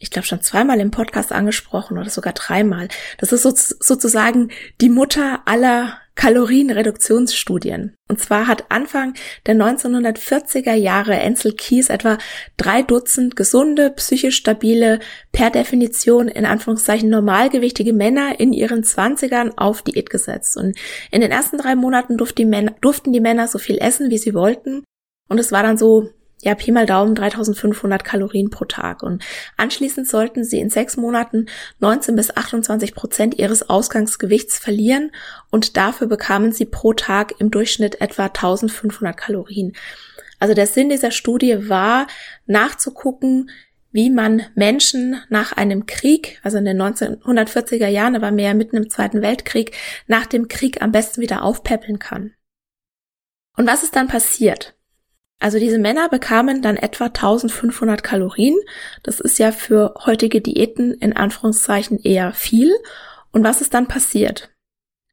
ich 0.00 0.10
glaube 0.10 0.26
schon 0.26 0.40
zweimal 0.40 0.80
im 0.80 0.90
Podcast 0.90 1.30
angesprochen 1.30 1.98
oder 1.98 2.08
sogar 2.08 2.32
dreimal. 2.32 2.88
Das 3.18 3.32
ist 3.32 3.42
so, 3.42 3.52
sozusagen 3.54 4.50
die 4.80 4.88
Mutter 4.88 5.42
aller 5.44 5.98
Kalorienreduktionsstudien. 6.14 7.94
Und 8.08 8.18
zwar 8.18 8.46
hat 8.46 8.70
Anfang 8.70 9.14
der 9.46 9.54
1940er 9.54 10.72
Jahre 10.74 11.14
Ensel 11.14 11.52
Kies 11.52 11.90
etwa 11.90 12.16
drei 12.56 12.82
Dutzend 12.82 13.36
gesunde, 13.36 13.90
psychisch 13.90 14.36
stabile, 14.36 15.00
per 15.32 15.50
Definition 15.50 16.28
in 16.28 16.46
Anführungszeichen 16.46 17.10
normalgewichtige 17.10 17.92
Männer 17.92 18.40
in 18.40 18.54
ihren 18.54 18.84
Zwanzigern 18.84 19.56
auf 19.56 19.82
Diät 19.82 20.08
gesetzt. 20.08 20.56
Und 20.56 20.76
in 21.10 21.20
den 21.20 21.30
ersten 21.30 21.58
drei 21.58 21.76
Monaten 21.76 22.16
durften 22.16 22.36
die 22.36 22.46
Männer, 22.46 22.74
durften 22.80 23.12
die 23.12 23.20
Männer 23.20 23.48
so 23.48 23.58
viel 23.58 23.78
essen, 23.78 24.10
wie 24.10 24.18
sie 24.18 24.34
wollten. 24.34 24.82
Und 25.28 25.38
es 25.38 25.52
war 25.52 25.62
dann 25.62 25.76
so 25.78 26.10
ja, 26.42 26.54
Pi 26.54 26.72
mal 26.72 26.86
Daumen 26.86 27.14
3500 27.14 28.04
Kalorien 28.04 28.50
pro 28.50 28.64
Tag. 28.64 29.02
Und 29.02 29.22
anschließend 29.56 30.08
sollten 30.08 30.44
sie 30.44 30.58
in 30.58 30.70
sechs 30.70 30.96
Monaten 30.96 31.46
19 31.80 32.16
bis 32.16 32.34
28 32.36 32.94
Prozent 32.94 33.38
ihres 33.38 33.68
Ausgangsgewichts 33.68 34.58
verlieren 34.58 35.12
und 35.50 35.76
dafür 35.76 36.06
bekamen 36.06 36.52
sie 36.52 36.66
pro 36.66 36.92
Tag 36.92 37.34
im 37.38 37.50
Durchschnitt 37.50 38.00
etwa 38.00 38.26
1500 38.26 39.16
Kalorien. 39.16 39.74
Also 40.38 40.54
der 40.54 40.66
Sinn 40.66 40.88
dieser 40.88 41.10
Studie 41.10 41.68
war, 41.68 42.06
nachzugucken, 42.46 43.50
wie 43.92 44.08
man 44.08 44.42
Menschen 44.54 45.20
nach 45.28 45.52
einem 45.52 45.86
Krieg, 45.86 46.40
also 46.42 46.58
in 46.58 46.64
den 46.64 46.80
1940er 46.80 47.88
Jahren, 47.88 48.16
aber 48.16 48.30
mehr 48.30 48.54
mitten 48.54 48.76
im 48.76 48.88
Zweiten 48.88 49.20
Weltkrieg, 49.20 49.76
nach 50.06 50.26
dem 50.26 50.48
Krieg 50.48 50.80
am 50.80 50.92
besten 50.92 51.20
wieder 51.20 51.42
aufpäppeln 51.42 51.98
kann. 51.98 52.32
Und 53.56 53.66
was 53.66 53.82
ist 53.82 53.96
dann 53.96 54.08
passiert? 54.08 54.74
Also 55.40 55.58
diese 55.58 55.78
Männer 55.78 56.10
bekamen 56.10 56.60
dann 56.60 56.76
etwa 56.76 57.06
1500 57.06 58.02
Kalorien. 58.02 58.56
Das 59.02 59.20
ist 59.20 59.38
ja 59.38 59.52
für 59.52 59.94
heutige 60.04 60.42
Diäten 60.42 60.92
in 60.92 61.16
Anführungszeichen 61.16 61.98
eher 61.98 62.32
viel. 62.34 62.70
Und 63.32 63.42
was 63.42 63.62
ist 63.62 63.72
dann 63.72 63.88
passiert? 63.88 64.50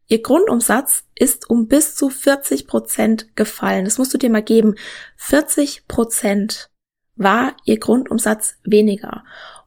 Ihr 0.09 0.21
Grundumsatz 0.21 1.05
ist 1.15 1.49
um 1.49 1.67
bis 1.67 1.95
zu 1.95 2.09
40 2.09 2.67
Prozent 2.67 3.35
gefallen. 3.35 3.85
Das 3.85 3.97
musst 3.97 4.13
du 4.13 4.17
dir 4.17 4.29
mal 4.29 4.43
geben. 4.43 4.75
40 5.15 5.87
Prozent 5.87 6.69
war 7.15 7.55
ihr 7.63 7.79
Grundumsatz 7.79 8.57
weniger. 8.63 9.23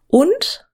Und 0.09 0.67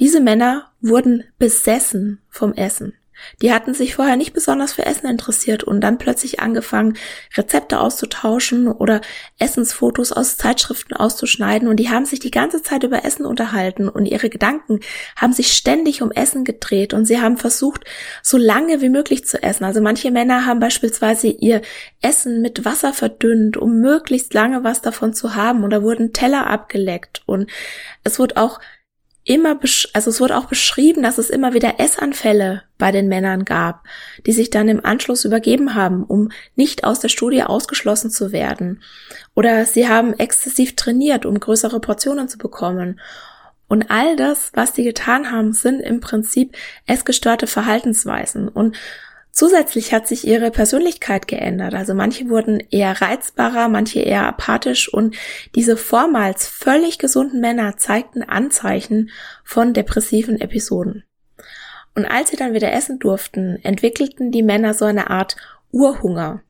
diese 0.00 0.20
Männer 0.20 0.72
wurden 0.80 1.24
besessen 1.38 2.20
vom 2.28 2.52
Essen. 2.52 2.94
Die 3.42 3.52
hatten 3.52 3.74
sich 3.74 3.94
vorher 3.94 4.16
nicht 4.16 4.32
besonders 4.32 4.72
für 4.72 4.86
Essen 4.86 5.06
interessiert 5.06 5.64
und 5.64 5.80
dann 5.80 5.98
plötzlich 5.98 6.40
angefangen, 6.40 6.96
Rezepte 7.36 7.80
auszutauschen 7.80 8.68
oder 8.68 9.00
Essensfotos 9.38 10.12
aus 10.12 10.36
Zeitschriften 10.36 10.94
auszuschneiden 10.94 11.68
und 11.68 11.76
die 11.76 11.90
haben 11.90 12.04
sich 12.04 12.20
die 12.20 12.30
ganze 12.30 12.62
Zeit 12.62 12.84
über 12.84 13.04
Essen 13.04 13.26
unterhalten 13.26 13.88
und 13.88 14.06
ihre 14.06 14.30
Gedanken 14.30 14.80
haben 15.16 15.32
sich 15.32 15.52
ständig 15.52 16.02
um 16.02 16.10
Essen 16.10 16.44
gedreht 16.44 16.94
und 16.94 17.04
sie 17.04 17.20
haben 17.20 17.36
versucht, 17.36 17.84
so 18.22 18.36
lange 18.36 18.80
wie 18.80 18.88
möglich 18.88 19.24
zu 19.26 19.42
essen. 19.42 19.64
Also 19.64 19.80
manche 19.80 20.10
Männer 20.10 20.46
haben 20.46 20.60
beispielsweise 20.60 21.28
ihr 21.28 21.62
Essen 22.02 22.40
mit 22.42 22.64
Wasser 22.64 22.92
verdünnt, 22.92 23.56
um 23.56 23.80
möglichst 23.80 24.34
lange 24.34 24.64
was 24.64 24.82
davon 24.82 25.14
zu 25.14 25.34
haben 25.34 25.64
oder 25.64 25.82
wurden 25.82 26.12
Teller 26.12 26.46
abgeleckt 26.46 27.22
und 27.26 27.50
es 28.02 28.18
wurde 28.18 28.36
auch 28.36 28.60
immer, 29.24 29.58
also 29.94 30.10
es 30.10 30.20
wurde 30.20 30.36
auch 30.36 30.44
beschrieben, 30.46 31.02
dass 31.02 31.18
es 31.18 31.30
immer 31.30 31.54
wieder 31.54 31.80
Essanfälle 31.80 32.62
bei 32.76 32.92
den 32.92 33.08
Männern 33.08 33.44
gab, 33.44 33.84
die 34.26 34.32
sich 34.32 34.50
dann 34.50 34.68
im 34.68 34.84
Anschluss 34.84 35.24
übergeben 35.24 35.74
haben, 35.74 36.04
um 36.04 36.30
nicht 36.56 36.84
aus 36.84 37.00
der 37.00 37.08
Studie 37.08 37.42
ausgeschlossen 37.42 38.10
zu 38.10 38.32
werden. 38.32 38.82
Oder 39.34 39.64
sie 39.64 39.88
haben 39.88 40.12
exzessiv 40.12 40.76
trainiert, 40.76 41.24
um 41.24 41.40
größere 41.40 41.80
Portionen 41.80 42.28
zu 42.28 42.36
bekommen. 42.36 43.00
Und 43.66 43.90
all 43.90 44.14
das, 44.16 44.50
was 44.54 44.74
sie 44.74 44.84
getan 44.84 45.30
haben, 45.30 45.54
sind 45.54 45.80
im 45.80 46.00
Prinzip 46.00 46.54
essgestörte 46.86 47.46
Verhaltensweisen. 47.46 48.48
Und 48.48 48.76
Zusätzlich 49.34 49.92
hat 49.92 50.06
sich 50.06 50.28
ihre 50.28 50.52
Persönlichkeit 50.52 51.26
geändert. 51.26 51.74
Also 51.74 51.92
manche 51.92 52.28
wurden 52.28 52.60
eher 52.70 53.02
reizbarer, 53.02 53.68
manche 53.68 53.98
eher 53.98 54.28
apathisch 54.28 54.88
und 54.88 55.16
diese 55.56 55.76
vormals 55.76 56.46
völlig 56.46 56.98
gesunden 56.98 57.40
Männer 57.40 57.76
zeigten 57.76 58.22
Anzeichen 58.22 59.10
von 59.42 59.74
depressiven 59.74 60.40
Episoden. 60.40 61.02
Und 61.96 62.06
als 62.06 62.30
sie 62.30 62.36
dann 62.36 62.54
wieder 62.54 62.72
essen 62.72 63.00
durften, 63.00 63.58
entwickelten 63.64 64.30
die 64.30 64.44
Männer 64.44 64.72
so 64.72 64.84
eine 64.84 65.10
Art 65.10 65.34
Urhunger. 65.72 66.42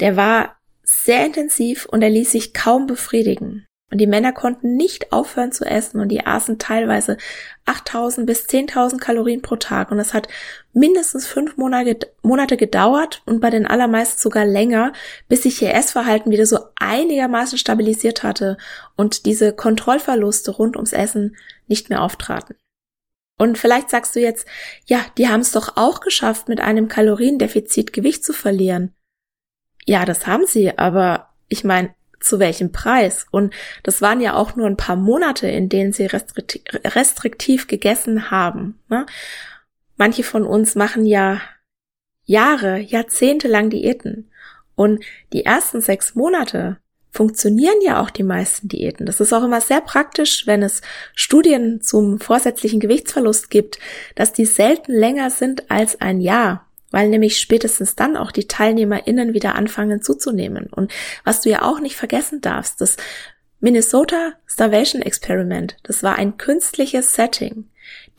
Der 0.00 0.16
war 0.16 0.56
sehr 0.82 1.26
intensiv 1.26 1.84
und 1.84 2.00
er 2.00 2.10
ließ 2.10 2.32
sich 2.32 2.54
kaum 2.54 2.86
befriedigen. 2.86 3.66
Und 3.94 3.98
die 4.00 4.08
Männer 4.08 4.32
konnten 4.32 4.74
nicht 4.74 5.12
aufhören 5.12 5.52
zu 5.52 5.64
essen 5.64 6.00
und 6.00 6.08
die 6.08 6.26
aßen 6.26 6.58
teilweise 6.58 7.16
8000 7.64 8.26
bis 8.26 8.44
10.000 8.46 8.98
Kalorien 8.98 9.40
pro 9.40 9.54
Tag. 9.54 9.92
Und 9.92 9.98
das 9.98 10.14
hat 10.14 10.26
mindestens 10.72 11.28
fünf 11.28 11.56
Monate 11.56 12.56
gedauert 12.56 13.22
und 13.24 13.38
bei 13.38 13.50
den 13.50 13.68
allermeisten 13.68 14.18
sogar 14.18 14.46
länger, 14.46 14.92
bis 15.28 15.44
sich 15.44 15.62
ihr 15.62 15.72
Essverhalten 15.72 16.32
wieder 16.32 16.44
so 16.44 16.58
einigermaßen 16.74 17.56
stabilisiert 17.56 18.24
hatte 18.24 18.56
und 18.96 19.26
diese 19.26 19.52
Kontrollverluste 19.52 20.50
rund 20.50 20.74
ums 20.74 20.92
Essen 20.92 21.36
nicht 21.68 21.88
mehr 21.88 22.02
auftraten. 22.02 22.56
Und 23.38 23.58
vielleicht 23.58 23.90
sagst 23.90 24.16
du 24.16 24.20
jetzt, 24.20 24.44
ja, 24.86 25.06
die 25.18 25.28
haben 25.28 25.42
es 25.42 25.52
doch 25.52 25.76
auch 25.76 26.00
geschafft, 26.00 26.48
mit 26.48 26.60
einem 26.60 26.88
Kaloriendefizit 26.88 27.92
Gewicht 27.92 28.24
zu 28.24 28.32
verlieren. 28.32 28.92
Ja, 29.86 30.04
das 30.04 30.26
haben 30.26 30.46
sie, 30.48 30.76
aber 30.76 31.28
ich 31.46 31.62
meine, 31.62 31.94
zu 32.20 32.38
welchem 32.38 32.72
Preis. 32.72 33.26
Und 33.30 33.54
das 33.82 34.02
waren 34.02 34.20
ja 34.20 34.34
auch 34.34 34.56
nur 34.56 34.66
ein 34.66 34.76
paar 34.76 34.96
Monate, 34.96 35.48
in 35.48 35.68
denen 35.68 35.92
sie 35.92 36.06
restriktiv, 36.06 36.62
restriktiv 36.84 37.66
gegessen 37.66 38.30
haben. 38.30 38.78
Ne? 38.88 39.06
Manche 39.96 40.22
von 40.22 40.44
uns 40.44 40.74
machen 40.74 41.06
ja 41.06 41.40
Jahre, 42.24 42.78
Jahrzehnte 42.78 43.48
lang 43.48 43.70
Diäten. 43.70 44.30
Und 44.74 45.04
die 45.32 45.44
ersten 45.44 45.80
sechs 45.80 46.14
Monate 46.14 46.78
funktionieren 47.10 47.80
ja 47.80 48.02
auch 48.02 48.10
die 48.10 48.24
meisten 48.24 48.68
Diäten. 48.68 49.06
Das 49.06 49.20
ist 49.20 49.32
auch 49.32 49.44
immer 49.44 49.60
sehr 49.60 49.80
praktisch, 49.80 50.48
wenn 50.48 50.62
es 50.62 50.82
Studien 51.14 51.80
zum 51.80 52.18
vorsätzlichen 52.18 52.80
Gewichtsverlust 52.80 53.50
gibt, 53.50 53.78
dass 54.16 54.32
die 54.32 54.46
selten 54.46 54.92
länger 54.92 55.30
sind 55.30 55.70
als 55.70 56.00
ein 56.00 56.20
Jahr 56.20 56.66
weil 56.94 57.08
nämlich 57.08 57.40
spätestens 57.40 57.96
dann 57.96 58.16
auch 58.16 58.30
die 58.30 58.46
TeilnehmerInnen 58.46 59.34
wieder 59.34 59.56
anfangen 59.56 60.00
zuzunehmen. 60.00 60.66
Und 60.70 60.92
was 61.24 61.40
du 61.40 61.50
ja 61.50 61.62
auch 61.62 61.80
nicht 61.80 61.96
vergessen 61.96 62.40
darfst, 62.40 62.80
das 62.80 62.96
Minnesota 63.58 64.34
Starvation 64.46 65.02
Experiment. 65.02 65.76
Das 65.82 66.04
war 66.04 66.14
ein 66.14 66.38
künstliches 66.38 67.12
Setting. 67.12 67.68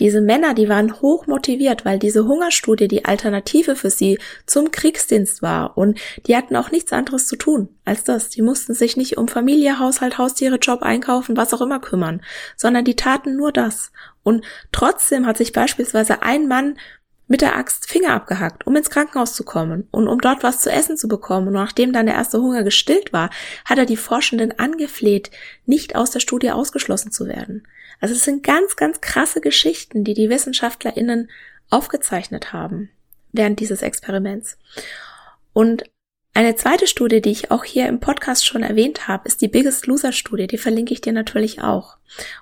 Diese 0.01 0.19
Männer, 0.19 0.55
die 0.55 0.67
waren 0.67 1.01
hoch 1.01 1.25
motiviert, 1.25 1.85
weil 1.85 1.99
diese 1.99 2.25
Hungerstudie 2.25 2.89
die 2.89 3.05
Alternative 3.05 3.77
für 3.77 3.89
sie 3.89 4.19
zum 4.45 4.71
Kriegsdienst 4.71 5.41
war 5.41 5.77
und 5.77 5.97
die 6.27 6.35
hatten 6.35 6.57
auch 6.57 6.69
nichts 6.69 6.91
anderes 6.91 7.27
zu 7.27 7.37
tun 7.37 7.69
als 7.85 8.03
das. 8.03 8.27
Die 8.27 8.41
mussten 8.41 8.73
sich 8.73 8.97
nicht 8.97 9.17
um 9.17 9.29
Familie, 9.29 9.79
Haushalt, 9.79 10.17
Haustiere, 10.17 10.57
Job, 10.57 10.81
Einkaufen, 10.81 11.37
was 11.37 11.53
auch 11.53 11.61
immer 11.61 11.79
kümmern, 11.79 12.21
sondern 12.57 12.83
die 12.83 12.97
taten 12.97 13.37
nur 13.37 13.53
das. 13.53 13.93
Und 14.21 14.43
trotzdem 14.73 15.25
hat 15.25 15.37
sich 15.37 15.53
beispielsweise 15.53 16.23
ein 16.23 16.49
Mann 16.49 16.77
mit 17.27 17.41
der 17.41 17.55
Axt 17.55 17.89
Finger 17.89 18.13
abgehackt, 18.13 18.67
um 18.67 18.75
ins 18.75 18.89
Krankenhaus 18.89 19.33
zu 19.33 19.43
kommen 19.43 19.87
und 19.91 20.07
um 20.07 20.21
dort 20.21 20.43
was 20.43 20.59
zu 20.59 20.71
essen 20.71 20.97
zu 20.97 21.07
bekommen. 21.07 21.47
Und 21.47 21.53
nachdem 21.53 21.91
dann 21.91 22.05
der 22.05 22.15
erste 22.15 22.39
Hunger 22.39 22.63
gestillt 22.63 23.13
war, 23.13 23.29
hat 23.65 23.77
er 23.77 23.85
die 23.85 23.97
Forschenden 23.97 24.59
angefleht, 24.59 25.31
nicht 25.65 25.95
aus 25.95 26.11
der 26.11 26.19
Studie 26.19 26.51
ausgeschlossen 26.51 27.11
zu 27.11 27.27
werden. 27.27 27.67
Also 27.99 28.13
es 28.13 28.23
sind 28.23 28.43
ganz, 28.43 28.75
ganz 28.75 29.01
krasse 29.01 29.41
Geschichten, 29.41 30.03
die 30.03 30.13
die 30.13 30.29
WissenschaftlerInnen 30.29 31.29
aufgezeichnet 31.69 32.53
haben 32.53 32.89
während 33.31 33.59
dieses 33.59 33.81
Experiments. 33.81 34.57
Und 35.53 35.83
eine 36.35 36.57
zweite 36.57 36.85
Studie, 36.85 37.21
die 37.21 37.31
ich 37.31 37.49
auch 37.49 37.63
hier 37.63 37.87
im 37.87 38.01
Podcast 38.01 38.45
schon 38.45 38.61
erwähnt 38.61 39.07
habe, 39.07 39.25
ist 39.25 39.39
die 39.39 39.47
Biggest 39.47 39.87
Loser 39.87 40.11
Studie. 40.11 40.47
Die 40.47 40.57
verlinke 40.57 40.93
ich 40.93 40.99
dir 40.99 41.13
natürlich 41.13 41.61
auch. 41.61 41.95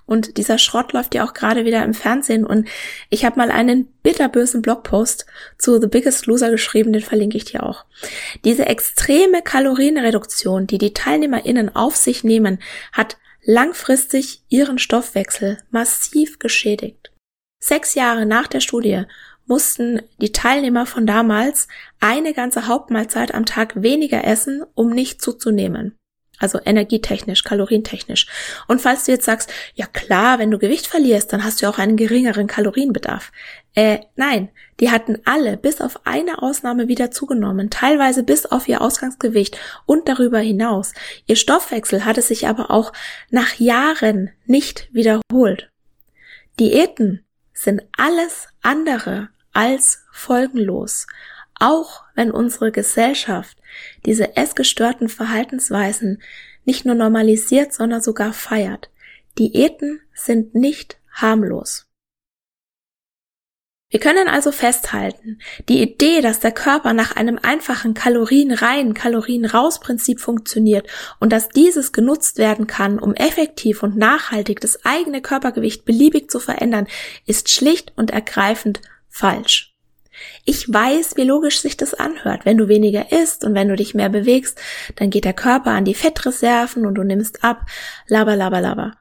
Und 0.07 0.37
dieser 0.37 0.57
Schrott 0.57 0.93
läuft 0.93 1.13
ja 1.13 1.23
auch 1.23 1.33
gerade 1.35 1.63
wieder 1.63 1.83
im 1.83 1.93
Fernsehen 1.93 2.43
und 2.43 2.67
ich 3.11 3.23
habe 3.23 3.37
mal 3.37 3.51
einen 3.51 3.85
bitterbösen 4.01 4.63
Blogpost 4.63 5.27
zu 5.59 5.79
The 5.79 5.85
Biggest 5.85 6.25
Loser 6.25 6.49
geschrieben, 6.49 6.91
den 6.91 7.03
verlinke 7.03 7.37
ich 7.37 7.45
dir 7.45 7.61
auch. 7.61 7.85
Diese 8.43 8.65
extreme 8.65 9.43
Kalorienreduktion, 9.43 10.65
die 10.65 10.79
die 10.79 10.93
TeilnehmerInnen 10.93 11.75
auf 11.75 11.95
sich 11.95 12.23
nehmen, 12.23 12.59
hat 12.91 13.17
langfristig 13.43 14.41
ihren 14.49 14.79
Stoffwechsel 14.79 15.59
massiv 15.69 16.39
geschädigt. 16.39 17.11
Sechs 17.59 17.93
Jahre 17.93 18.25
nach 18.25 18.47
der 18.47 18.59
Studie 18.59 19.03
mussten 19.45 20.01
die 20.19 20.31
Teilnehmer 20.31 20.85
von 20.85 21.05
damals 21.05 21.67
eine 21.99 22.33
ganze 22.33 22.67
Hauptmahlzeit 22.67 23.33
am 23.33 23.45
Tag 23.45 23.81
weniger 23.81 24.23
essen, 24.25 24.63
um 24.75 24.89
nicht 24.89 25.21
zuzunehmen. 25.21 25.97
Also 26.39 26.59
energietechnisch, 26.65 27.43
kalorientechnisch. 27.43 28.27
Und 28.67 28.81
falls 28.81 29.05
du 29.05 29.11
jetzt 29.11 29.25
sagst, 29.25 29.53
ja 29.75 29.85
klar, 29.85 30.39
wenn 30.39 30.51
du 30.51 30.57
Gewicht 30.57 30.87
verlierst, 30.87 31.31
dann 31.31 31.43
hast 31.43 31.61
du 31.61 31.69
auch 31.69 31.77
einen 31.77 31.95
geringeren 31.95 32.47
Kalorienbedarf. 32.47 33.31
Äh, 33.75 33.99
nein, 34.15 34.49
die 34.79 34.91
hatten 34.91 35.19
alle 35.25 35.57
bis 35.57 35.79
auf 35.79 36.05
eine 36.05 36.41
Ausnahme 36.41 36.87
wieder 36.87 37.11
zugenommen, 37.11 37.69
teilweise 37.69 38.23
bis 38.23 38.45
auf 38.45 38.67
ihr 38.67 38.81
Ausgangsgewicht 38.81 39.57
und 39.85 40.09
darüber 40.09 40.39
hinaus. 40.39 40.93
Ihr 41.27 41.35
Stoffwechsel 41.35 42.03
hatte 42.03 42.21
sich 42.21 42.47
aber 42.47 42.71
auch 42.71 42.91
nach 43.29 43.55
Jahren 43.59 44.31
nicht 44.45 44.89
wiederholt. 44.91 45.69
Diäten 46.59 47.23
sind 47.53 47.83
alles 47.95 48.47
andere 48.61 49.29
als 49.53 50.03
folgenlos, 50.11 51.07
auch 51.59 52.03
wenn 52.15 52.31
unsere 52.31 52.71
Gesellschaft 52.71 53.57
diese 54.05 54.35
essgestörten 54.35 55.09
Verhaltensweisen 55.09 56.21
nicht 56.65 56.85
nur 56.85 56.95
normalisiert, 56.95 57.73
sondern 57.73 58.01
sogar 58.01 58.33
feiert. 58.33 58.89
Diäten 59.37 60.01
sind 60.13 60.55
nicht 60.55 60.97
harmlos. 61.11 61.87
Wir 63.93 63.99
können 63.99 64.27
also 64.27 64.51
festhalten, 64.51 65.39
die 65.69 65.79
Idee, 65.79 66.21
dass 66.21 66.39
der 66.39 66.51
Körper 66.51 66.93
nach 66.93 67.15
einem 67.15 67.37
einfachen 67.39 67.93
Kalorien 67.93 68.51
rein, 68.51 68.95
Kalorien 68.95 69.45
raus 69.45 69.79
Prinzip 69.79 70.19
funktioniert 70.19 70.87
und 71.19 71.31
dass 71.31 71.49
dieses 71.49 71.91
genutzt 71.91 72.39
werden 72.39 72.65
kann, 72.65 72.97
um 72.97 73.13
effektiv 73.13 73.83
und 73.83 73.95
nachhaltig 73.95 74.61
das 74.61 74.83
eigene 74.83 75.21
Körpergewicht 75.21 75.85
beliebig 75.85 76.31
zu 76.31 76.39
verändern, 76.39 76.87
ist 77.27 77.51
schlicht 77.51 77.93
und 77.95 78.09
ergreifend 78.09 78.81
falsch. 79.13 79.73
Ich 80.45 80.71
weiß, 80.71 81.15
wie 81.15 81.23
logisch 81.23 81.59
sich 81.59 81.77
das 81.77 81.93
anhört. 81.93 82.45
Wenn 82.45 82.57
du 82.57 82.67
weniger 82.67 83.11
isst 83.11 83.43
und 83.43 83.55
wenn 83.55 83.69
du 83.69 83.75
dich 83.75 83.93
mehr 83.93 84.09
bewegst, 84.09 84.59
dann 84.95 85.09
geht 85.09 85.25
der 85.25 85.33
Körper 85.33 85.71
an 85.71 85.85
die 85.85 85.95
Fettreserven 85.95 86.85
und 86.85 86.95
du 86.95 87.03
nimmst 87.03 87.43
ab, 87.43 87.61
laber, 88.07 88.35
laber, 88.35 88.61
laber. 88.61 88.97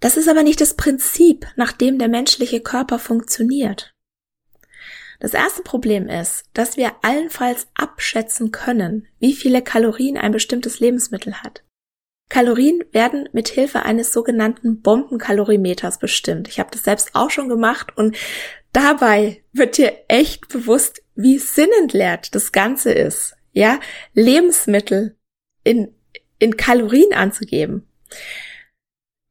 Das 0.00 0.16
ist 0.16 0.28
aber 0.28 0.42
nicht 0.42 0.60
das 0.60 0.74
Prinzip, 0.74 1.46
nach 1.56 1.72
dem 1.72 1.98
der 1.98 2.08
menschliche 2.08 2.60
Körper 2.60 2.98
funktioniert. 2.98 3.94
Das 5.20 5.32
erste 5.32 5.62
Problem 5.62 6.08
ist, 6.08 6.44
dass 6.52 6.76
wir 6.76 6.92
allenfalls 7.02 7.68
abschätzen 7.74 8.52
können, 8.52 9.08
wie 9.18 9.32
viele 9.32 9.62
Kalorien 9.62 10.18
ein 10.18 10.32
bestimmtes 10.32 10.80
Lebensmittel 10.80 11.42
hat. 11.42 11.62
Kalorien 12.28 12.84
werden 12.90 13.28
mit 13.32 13.48
Hilfe 13.48 13.82
eines 13.82 14.12
sogenannten 14.12 14.82
Bombenkalorimeters 14.82 15.98
bestimmt. 15.98 16.48
Ich 16.48 16.58
habe 16.58 16.70
das 16.72 16.82
selbst 16.82 17.14
auch 17.14 17.30
schon 17.30 17.48
gemacht 17.48 17.96
und 17.96 18.16
dabei 18.76 19.42
wird 19.52 19.78
dir 19.78 19.92
echt 20.08 20.48
bewusst, 20.48 21.02
wie 21.14 21.38
sinnentleert 21.38 22.34
das 22.34 22.52
Ganze 22.52 22.92
ist. 22.92 23.34
Ja, 23.52 23.80
Lebensmittel 24.12 25.16
in, 25.64 25.94
in 26.38 26.58
Kalorien 26.58 27.14
anzugeben. 27.14 27.88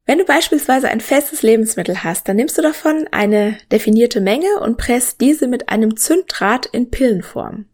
Wenn 0.04 0.18
du 0.18 0.24
beispielsweise 0.24 0.88
ein 0.88 1.00
festes 1.00 1.42
Lebensmittel 1.42 2.04
hast, 2.04 2.28
dann 2.28 2.36
nimmst 2.36 2.58
du 2.58 2.62
davon 2.62 3.08
eine 3.10 3.58
definierte 3.72 4.20
Menge 4.20 4.60
und 4.60 4.78
presst 4.78 5.20
diese 5.20 5.48
mit 5.48 5.68
einem 5.68 5.96
Zünddraht 5.96 6.66
in 6.66 6.90
Pillenform. 6.90 7.66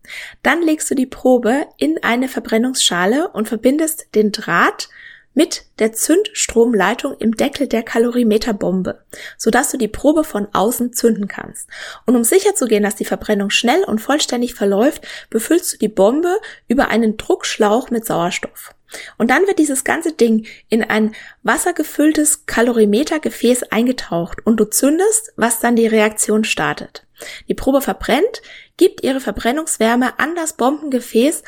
Dann 0.42 0.62
legst 0.62 0.90
du 0.90 0.94
die 0.94 1.06
Probe 1.06 1.66
in 1.76 2.02
eine 2.02 2.28
Verbrennungsschale 2.28 3.28
und 3.28 3.48
verbindest 3.48 4.14
den 4.14 4.32
Draht 4.32 4.88
mit 5.34 5.64
der 5.78 5.92
Zündstromleitung 5.92 7.16
im 7.18 7.36
Deckel 7.36 7.66
der 7.66 7.82
Kalorimeterbombe, 7.82 9.04
sodass 9.38 9.70
du 9.70 9.78
die 9.78 9.88
Probe 9.88 10.24
von 10.24 10.48
außen 10.52 10.92
zünden 10.92 11.28
kannst. 11.28 11.68
Und 12.06 12.16
um 12.16 12.24
sicherzugehen, 12.24 12.82
dass 12.82 12.96
die 12.96 13.04
Verbrennung 13.04 13.50
schnell 13.50 13.84
und 13.84 14.00
vollständig 14.00 14.54
verläuft, 14.54 15.06
befüllst 15.30 15.72
du 15.72 15.78
die 15.78 15.88
Bombe 15.88 16.38
über 16.68 16.88
einen 16.88 17.16
Druckschlauch 17.16 17.90
mit 17.90 18.04
Sauerstoff. 18.04 18.74
Und 19.16 19.30
dann 19.30 19.46
wird 19.46 19.58
dieses 19.58 19.84
ganze 19.84 20.12
Ding 20.12 20.46
in 20.68 20.82
ein 20.84 21.14
wassergefülltes 21.42 22.46
Kalorimetergefäß 22.46 23.64
eingetaucht 23.64 24.44
und 24.44 24.58
du 24.58 24.68
zündest, 24.68 25.32
was 25.36 25.60
dann 25.60 25.76
die 25.76 25.86
Reaktion 25.86 26.44
startet. 26.44 27.06
Die 27.48 27.54
Probe 27.54 27.80
verbrennt, 27.80 28.42
gibt 28.76 29.02
ihre 29.02 29.20
Verbrennungswärme 29.20 30.18
an 30.18 30.34
das 30.34 30.54
Bombengefäß 30.54 31.42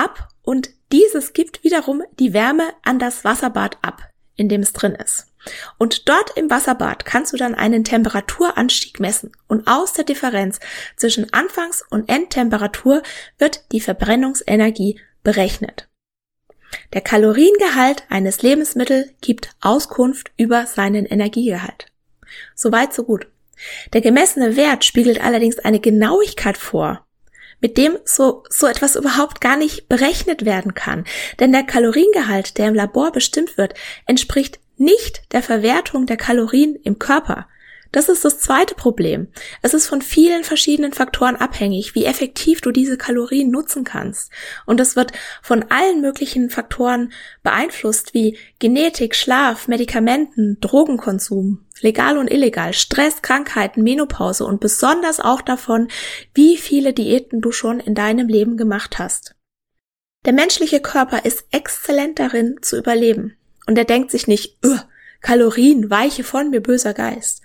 ab 0.00 0.28
und 0.42 0.70
dieses 0.92 1.32
gibt 1.32 1.62
wiederum 1.62 2.02
die 2.18 2.32
Wärme 2.32 2.72
an 2.82 2.98
das 2.98 3.24
Wasserbad 3.24 3.78
ab, 3.82 4.08
in 4.34 4.48
dem 4.48 4.62
es 4.62 4.72
drin 4.72 4.94
ist. 4.94 5.26
Und 5.78 6.08
dort 6.08 6.36
im 6.36 6.50
Wasserbad 6.50 7.04
kannst 7.04 7.32
du 7.32 7.36
dann 7.36 7.54
einen 7.54 7.84
Temperaturanstieg 7.84 9.00
messen 9.00 9.32
und 9.46 9.66
aus 9.66 9.92
der 9.92 10.04
Differenz 10.04 10.60
zwischen 10.96 11.32
Anfangs- 11.32 11.84
und 11.88 12.08
Endtemperatur 12.08 13.02
wird 13.38 13.64
die 13.72 13.80
Verbrennungsenergie 13.80 15.00
berechnet. 15.22 15.88
Der 16.92 17.00
Kaloriengehalt 17.00 18.04
eines 18.10 18.42
Lebensmittels 18.42 19.10
gibt 19.20 19.54
Auskunft 19.60 20.30
über 20.36 20.66
seinen 20.66 21.06
Energiegehalt. 21.06 21.86
Soweit 22.54 22.92
so 22.94 23.04
gut. 23.04 23.26
Der 23.92 24.00
gemessene 24.00 24.56
Wert 24.56 24.84
spiegelt 24.84 25.22
allerdings 25.22 25.58
eine 25.58 25.80
Genauigkeit 25.80 26.56
vor, 26.56 27.04
mit 27.60 27.76
dem 27.76 27.98
so, 28.04 28.44
so 28.48 28.66
etwas 28.66 28.96
überhaupt 28.96 29.40
gar 29.40 29.56
nicht 29.56 29.88
berechnet 29.88 30.44
werden 30.44 30.74
kann. 30.74 31.04
Denn 31.38 31.52
der 31.52 31.62
Kaloriengehalt, 31.62 32.58
der 32.58 32.68
im 32.68 32.74
Labor 32.74 33.12
bestimmt 33.12 33.56
wird, 33.58 33.74
entspricht 34.06 34.58
nicht 34.76 35.22
der 35.32 35.42
Verwertung 35.42 36.06
der 36.06 36.16
Kalorien 36.16 36.76
im 36.76 36.98
Körper. 36.98 37.46
Das 37.92 38.08
ist 38.08 38.24
das 38.24 38.38
zweite 38.38 38.76
Problem. 38.76 39.28
Es 39.62 39.74
ist 39.74 39.88
von 39.88 40.00
vielen 40.00 40.44
verschiedenen 40.44 40.92
Faktoren 40.92 41.34
abhängig, 41.34 41.94
wie 41.94 42.04
effektiv 42.04 42.60
du 42.60 42.70
diese 42.70 42.96
Kalorien 42.96 43.50
nutzen 43.50 43.82
kannst. 43.82 44.30
Und 44.64 44.78
es 44.78 44.94
wird 44.94 45.12
von 45.42 45.64
allen 45.70 46.00
möglichen 46.00 46.50
Faktoren 46.50 47.12
beeinflusst, 47.42 48.14
wie 48.14 48.38
Genetik, 48.60 49.16
Schlaf, 49.16 49.66
Medikamenten, 49.66 50.58
Drogenkonsum, 50.60 51.66
legal 51.80 52.16
und 52.16 52.30
illegal, 52.30 52.74
Stress, 52.74 53.22
Krankheiten, 53.22 53.82
Menopause 53.82 54.44
und 54.44 54.60
besonders 54.60 55.18
auch 55.18 55.40
davon, 55.40 55.88
wie 56.32 56.56
viele 56.56 56.92
Diäten 56.92 57.40
du 57.40 57.50
schon 57.50 57.80
in 57.80 57.94
deinem 57.94 58.28
Leben 58.28 58.56
gemacht 58.56 58.98
hast. 59.00 59.34
Der 60.26 60.32
menschliche 60.32 60.80
Körper 60.80 61.24
ist 61.24 61.44
exzellent 61.50 62.18
darin 62.18 62.58
zu 62.60 62.78
überleben. 62.78 63.36
Und 63.66 63.78
er 63.78 63.84
denkt 63.84 64.10
sich 64.10 64.26
nicht, 64.26 64.58
Kalorien, 65.20 65.90
weiche 65.90 66.24
von 66.24 66.50
mir 66.50 66.60
böser 66.60 66.94
Geist. 66.94 67.39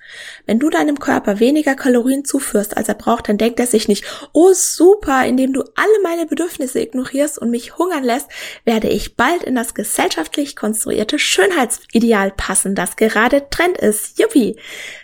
Wenn 0.46 0.60
du 0.60 0.70
deinem 0.70 1.00
Körper 1.00 1.40
weniger 1.40 1.76
Kalorien 1.76 2.26
zuführst, 2.26 2.78
als 2.78 2.88
er 2.88 2.96
braucht, 2.96 3.30
dann 3.30 3.38
denkt 3.38 3.60
er 3.60 3.68
sich 3.68 3.88
nicht, 3.88 4.06
oh 4.34 4.54
super, 4.54 5.26
indem 5.26 5.54
du 5.54 5.64
alle 5.76 6.02
meine 6.04 6.26
Bedürfnisse 6.26 6.80
ignorierst 6.80 7.38
und 7.38 7.50
mich 7.50 7.78
hungern 7.78 8.04
lässt, 8.04 8.28
werde 8.64 8.88
ich 8.90 9.16
bald 9.16 9.44
in 9.44 9.56
das 9.56 9.74
gesellschaftlich 9.74 10.56
konstruierte 10.56 11.20
Schönheitsideal 11.20 12.32
passen, 12.32 12.76
das 12.76 12.96
gerade 12.96 13.50
Trend 13.50 13.78
ist. 13.78 14.20
Yuppie. 14.20 14.60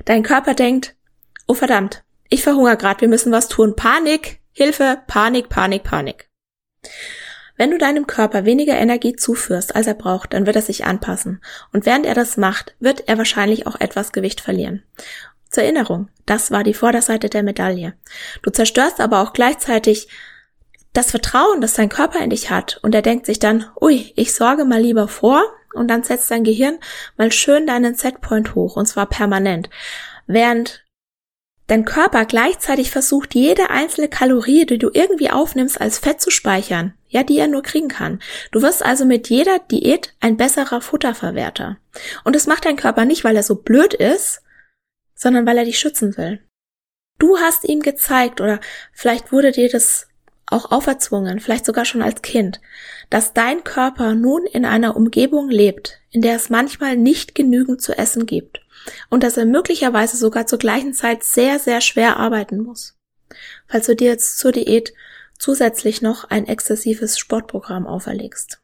Dein 0.05 0.23
Körper 0.23 0.53
denkt, 0.53 0.95
oh 1.47 1.53
verdammt, 1.53 2.03
ich 2.29 2.43
verhungere 2.43 2.77
grad, 2.77 3.01
wir 3.01 3.07
müssen 3.07 3.31
was 3.31 3.47
tun. 3.47 3.75
Panik, 3.75 4.39
Hilfe, 4.51 5.01
Panik, 5.07 5.49
Panik, 5.49 5.83
Panik. 5.83 6.29
Wenn 7.61 7.69
du 7.69 7.77
deinem 7.77 8.07
Körper 8.07 8.43
weniger 8.43 8.73
Energie 8.73 9.15
zuführst, 9.15 9.75
als 9.75 9.85
er 9.85 9.93
braucht, 9.93 10.33
dann 10.33 10.47
wird 10.47 10.55
er 10.55 10.63
sich 10.63 10.85
anpassen. 10.85 11.43
Und 11.71 11.85
während 11.85 12.07
er 12.07 12.15
das 12.15 12.35
macht, 12.35 12.73
wird 12.79 13.07
er 13.07 13.19
wahrscheinlich 13.19 13.67
auch 13.67 13.79
etwas 13.79 14.11
Gewicht 14.11 14.41
verlieren. 14.41 14.81
Zur 15.51 15.61
Erinnerung, 15.61 16.09
das 16.25 16.49
war 16.49 16.63
die 16.63 16.73
Vorderseite 16.73 17.29
der 17.29 17.43
Medaille. 17.43 17.93
Du 18.41 18.49
zerstörst 18.49 18.99
aber 18.99 19.21
auch 19.21 19.33
gleichzeitig 19.33 20.07
das 20.91 21.11
Vertrauen, 21.11 21.61
das 21.61 21.75
dein 21.75 21.89
Körper 21.89 22.23
in 22.23 22.31
dich 22.31 22.49
hat. 22.49 22.79
Und 22.81 22.95
er 22.95 23.03
denkt 23.03 23.27
sich 23.27 23.37
dann, 23.37 23.65
ui, 23.79 24.11
ich 24.15 24.33
sorge 24.33 24.65
mal 24.65 24.81
lieber 24.81 25.07
vor 25.07 25.43
und 25.75 25.87
dann 25.87 26.01
setzt 26.01 26.31
dein 26.31 26.43
Gehirn 26.43 26.79
mal 27.15 27.31
schön 27.31 27.67
deinen 27.67 27.93
Setpoint 27.93 28.55
hoch 28.55 28.75
und 28.75 28.87
zwar 28.87 29.05
permanent. 29.05 29.69
Während 30.25 30.83
dein 31.67 31.85
Körper 31.85 32.25
gleichzeitig 32.25 32.89
versucht, 32.89 33.35
jede 33.35 33.69
einzelne 33.69 34.07
Kalorie, 34.07 34.65
die 34.65 34.79
du 34.79 34.89
irgendwie 34.91 35.29
aufnimmst, 35.29 35.79
als 35.79 35.99
Fett 35.99 36.21
zu 36.21 36.31
speichern, 36.31 36.95
ja, 37.11 37.23
die 37.23 37.37
er 37.37 37.47
nur 37.47 37.61
kriegen 37.61 37.89
kann. 37.89 38.19
Du 38.51 38.61
wirst 38.61 38.83
also 38.83 39.05
mit 39.05 39.29
jeder 39.29 39.59
Diät 39.59 40.13
ein 40.21 40.37
besserer 40.37 40.81
Futterverwerter. 40.81 41.77
Und 42.23 42.35
das 42.35 42.47
macht 42.47 42.65
dein 42.65 42.77
Körper 42.77 43.05
nicht, 43.05 43.23
weil 43.23 43.35
er 43.35 43.43
so 43.43 43.55
blöd 43.55 43.93
ist, 43.93 44.41
sondern 45.13 45.45
weil 45.45 45.57
er 45.57 45.65
dich 45.65 45.77
schützen 45.77 46.17
will. 46.17 46.39
Du 47.19 47.37
hast 47.37 47.65
ihm 47.65 47.81
gezeigt 47.81 48.41
oder 48.41 48.59
vielleicht 48.93 49.31
wurde 49.31 49.51
dir 49.51 49.69
das 49.69 50.07
auch 50.47 50.71
auferzwungen, 50.71 51.39
vielleicht 51.39 51.65
sogar 51.65 51.85
schon 51.85 52.01
als 52.01 52.21
Kind, 52.21 52.61
dass 53.09 53.33
dein 53.33 53.63
Körper 53.63 54.15
nun 54.15 54.45
in 54.45 54.65
einer 54.65 54.95
Umgebung 54.95 55.49
lebt, 55.49 55.99
in 56.11 56.21
der 56.21 56.35
es 56.35 56.49
manchmal 56.49 56.97
nicht 56.97 57.35
genügend 57.35 57.81
zu 57.81 57.97
essen 57.97 58.25
gibt 58.25 58.61
und 59.09 59.23
dass 59.23 59.37
er 59.37 59.45
möglicherweise 59.45 60.17
sogar 60.17 60.47
zur 60.47 60.59
gleichen 60.59 60.93
Zeit 60.93 61.23
sehr, 61.23 61.59
sehr 61.59 61.81
schwer 61.81 62.17
arbeiten 62.17 62.59
muss. 62.59 62.97
Falls 63.67 63.85
du 63.85 63.95
dir 63.95 64.09
jetzt 64.09 64.37
zur 64.39 64.51
Diät 64.51 64.93
zusätzlich 65.41 66.01
noch 66.01 66.29
ein 66.29 66.47
exzessives 66.47 67.17
Sportprogramm 67.17 67.87
auferlegst. 67.87 68.61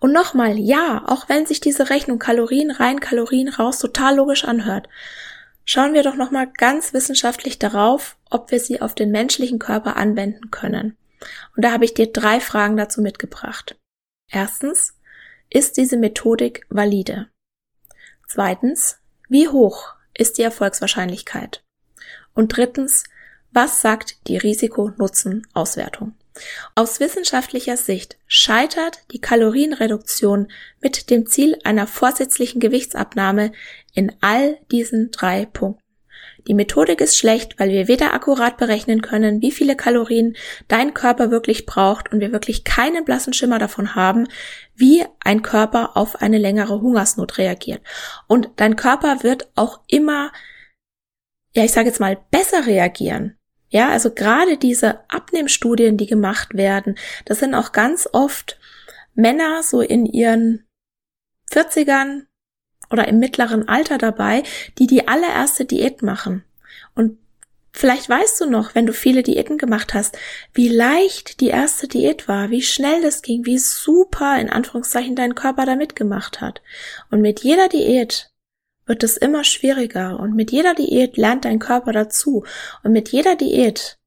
Und 0.00 0.12
nochmal, 0.12 0.58
ja, 0.58 1.02
auch 1.06 1.28
wenn 1.28 1.46
sich 1.46 1.60
diese 1.60 1.90
Rechnung 1.90 2.18
Kalorien 2.18 2.70
rein, 2.70 3.00
Kalorien 3.00 3.48
raus 3.48 3.78
total 3.78 4.16
logisch 4.16 4.44
anhört, 4.44 4.88
schauen 5.64 5.94
wir 5.94 6.02
doch 6.02 6.14
nochmal 6.14 6.46
ganz 6.46 6.92
wissenschaftlich 6.92 7.58
darauf, 7.58 8.16
ob 8.30 8.50
wir 8.50 8.60
sie 8.60 8.80
auf 8.80 8.94
den 8.94 9.10
menschlichen 9.10 9.58
Körper 9.58 9.96
anwenden 9.96 10.50
können. 10.50 10.96
Und 11.56 11.64
da 11.64 11.72
habe 11.72 11.84
ich 11.84 11.94
dir 11.94 12.12
drei 12.12 12.40
Fragen 12.40 12.76
dazu 12.76 13.00
mitgebracht. 13.00 13.76
Erstens, 14.30 14.94
ist 15.50 15.76
diese 15.76 15.96
Methodik 15.96 16.66
valide? 16.68 17.28
Zweitens, 18.28 18.98
wie 19.28 19.48
hoch 19.48 19.94
ist 20.14 20.38
die 20.38 20.42
Erfolgswahrscheinlichkeit? 20.42 21.64
Und 22.34 22.56
drittens, 22.56 23.04
was 23.52 23.80
sagt 23.80 24.28
die 24.28 24.36
Risiko-Nutzen-Auswertung? 24.36 26.14
Aus 26.74 27.00
wissenschaftlicher 27.00 27.76
Sicht 27.76 28.18
scheitert 28.26 29.02
die 29.12 29.20
Kalorienreduktion 29.20 30.48
mit 30.80 31.10
dem 31.10 31.26
Ziel 31.26 31.56
einer 31.64 31.86
vorsätzlichen 31.86 32.60
Gewichtsabnahme 32.60 33.52
in 33.94 34.12
all 34.20 34.58
diesen 34.70 35.10
drei 35.10 35.46
Punkten. 35.46 35.80
Die 36.46 36.54
Methodik 36.54 37.00
ist 37.00 37.16
schlecht, 37.16 37.58
weil 37.58 37.70
wir 37.70 37.88
weder 37.88 38.14
akkurat 38.14 38.56
berechnen 38.56 39.02
können, 39.02 39.42
wie 39.42 39.50
viele 39.50 39.74
Kalorien 39.74 40.36
dein 40.68 40.94
Körper 40.94 41.32
wirklich 41.32 41.66
braucht 41.66 42.12
und 42.12 42.20
wir 42.20 42.30
wirklich 42.30 42.62
keinen 42.62 43.04
blassen 43.04 43.32
Schimmer 43.32 43.58
davon 43.58 43.96
haben, 43.96 44.28
wie 44.76 45.04
ein 45.24 45.42
Körper 45.42 45.96
auf 45.96 46.22
eine 46.22 46.38
längere 46.38 46.80
Hungersnot 46.80 47.38
reagiert. 47.38 47.80
Und 48.28 48.50
dein 48.56 48.76
Körper 48.76 49.24
wird 49.24 49.48
auch 49.56 49.80
immer, 49.88 50.30
ja, 51.56 51.64
ich 51.64 51.72
sage 51.72 51.88
jetzt 51.88 52.00
mal, 52.00 52.18
besser 52.30 52.66
reagieren. 52.66 53.36
Ja, 53.68 53.88
also 53.88 54.12
gerade 54.12 54.58
diese 54.58 55.00
Abnehmstudien, 55.10 55.96
die 55.96 56.06
gemacht 56.06 56.54
werden, 56.54 56.96
das 57.24 57.40
sind 57.40 57.54
auch 57.54 57.72
ganz 57.72 58.08
oft 58.12 58.60
Männer 59.14 59.62
so 59.62 59.80
in 59.80 60.06
ihren 60.06 60.66
40ern, 61.50 62.26
oder 62.90 63.08
im 63.08 63.18
mittleren 63.18 63.68
Alter 63.68 63.98
dabei, 63.98 64.42
die 64.78 64.86
die 64.86 65.08
allererste 65.08 65.64
Diät 65.64 66.02
machen. 66.02 66.44
Und 66.94 67.18
vielleicht 67.72 68.08
weißt 68.08 68.40
du 68.40 68.46
noch, 68.46 68.74
wenn 68.74 68.86
du 68.86 68.92
viele 68.92 69.22
Diäten 69.22 69.58
gemacht 69.58 69.94
hast, 69.94 70.16
wie 70.52 70.68
leicht 70.68 71.40
die 71.40 71.48
erste 71.48 71.88
Diät 71.88 72.28
war, 72.28 72.50
wie 72.50 72.62
schnell 72.62 73.02
das 73.02 73.22
ging, 73.22 73.44
wie 73.44 73.58
super 73.58 74.38
in 74.38 74.50
Anführungszeichen 74.50 75.16
dein 75.16 75.34
Körper 75.34 75.66
da 75.66 75.76
mitgemacht 75.76 76.40
hat. 76.40 76.62
Und 77.10 77.20
mit 77.20 77.40
jeder 77.40 77.68
Diät 77.68 78.30
wird 78.86 79.02
es 79.02 79.16
immer 79.16 79.44
schwieriger 79.44 80.18
und 80.18 80.34
mit 80.34 80.52
jeder 80.52 80.74
Diät 80.74 81.16
lernt 81.16 81.44
dein 81.44 81.58
Körper 81.58 81.92
dazu 81.92 82.44
und 82.82 82.92
mit 82.92 83.10
jeder 83.10 83.36
Diät 83.36 83.98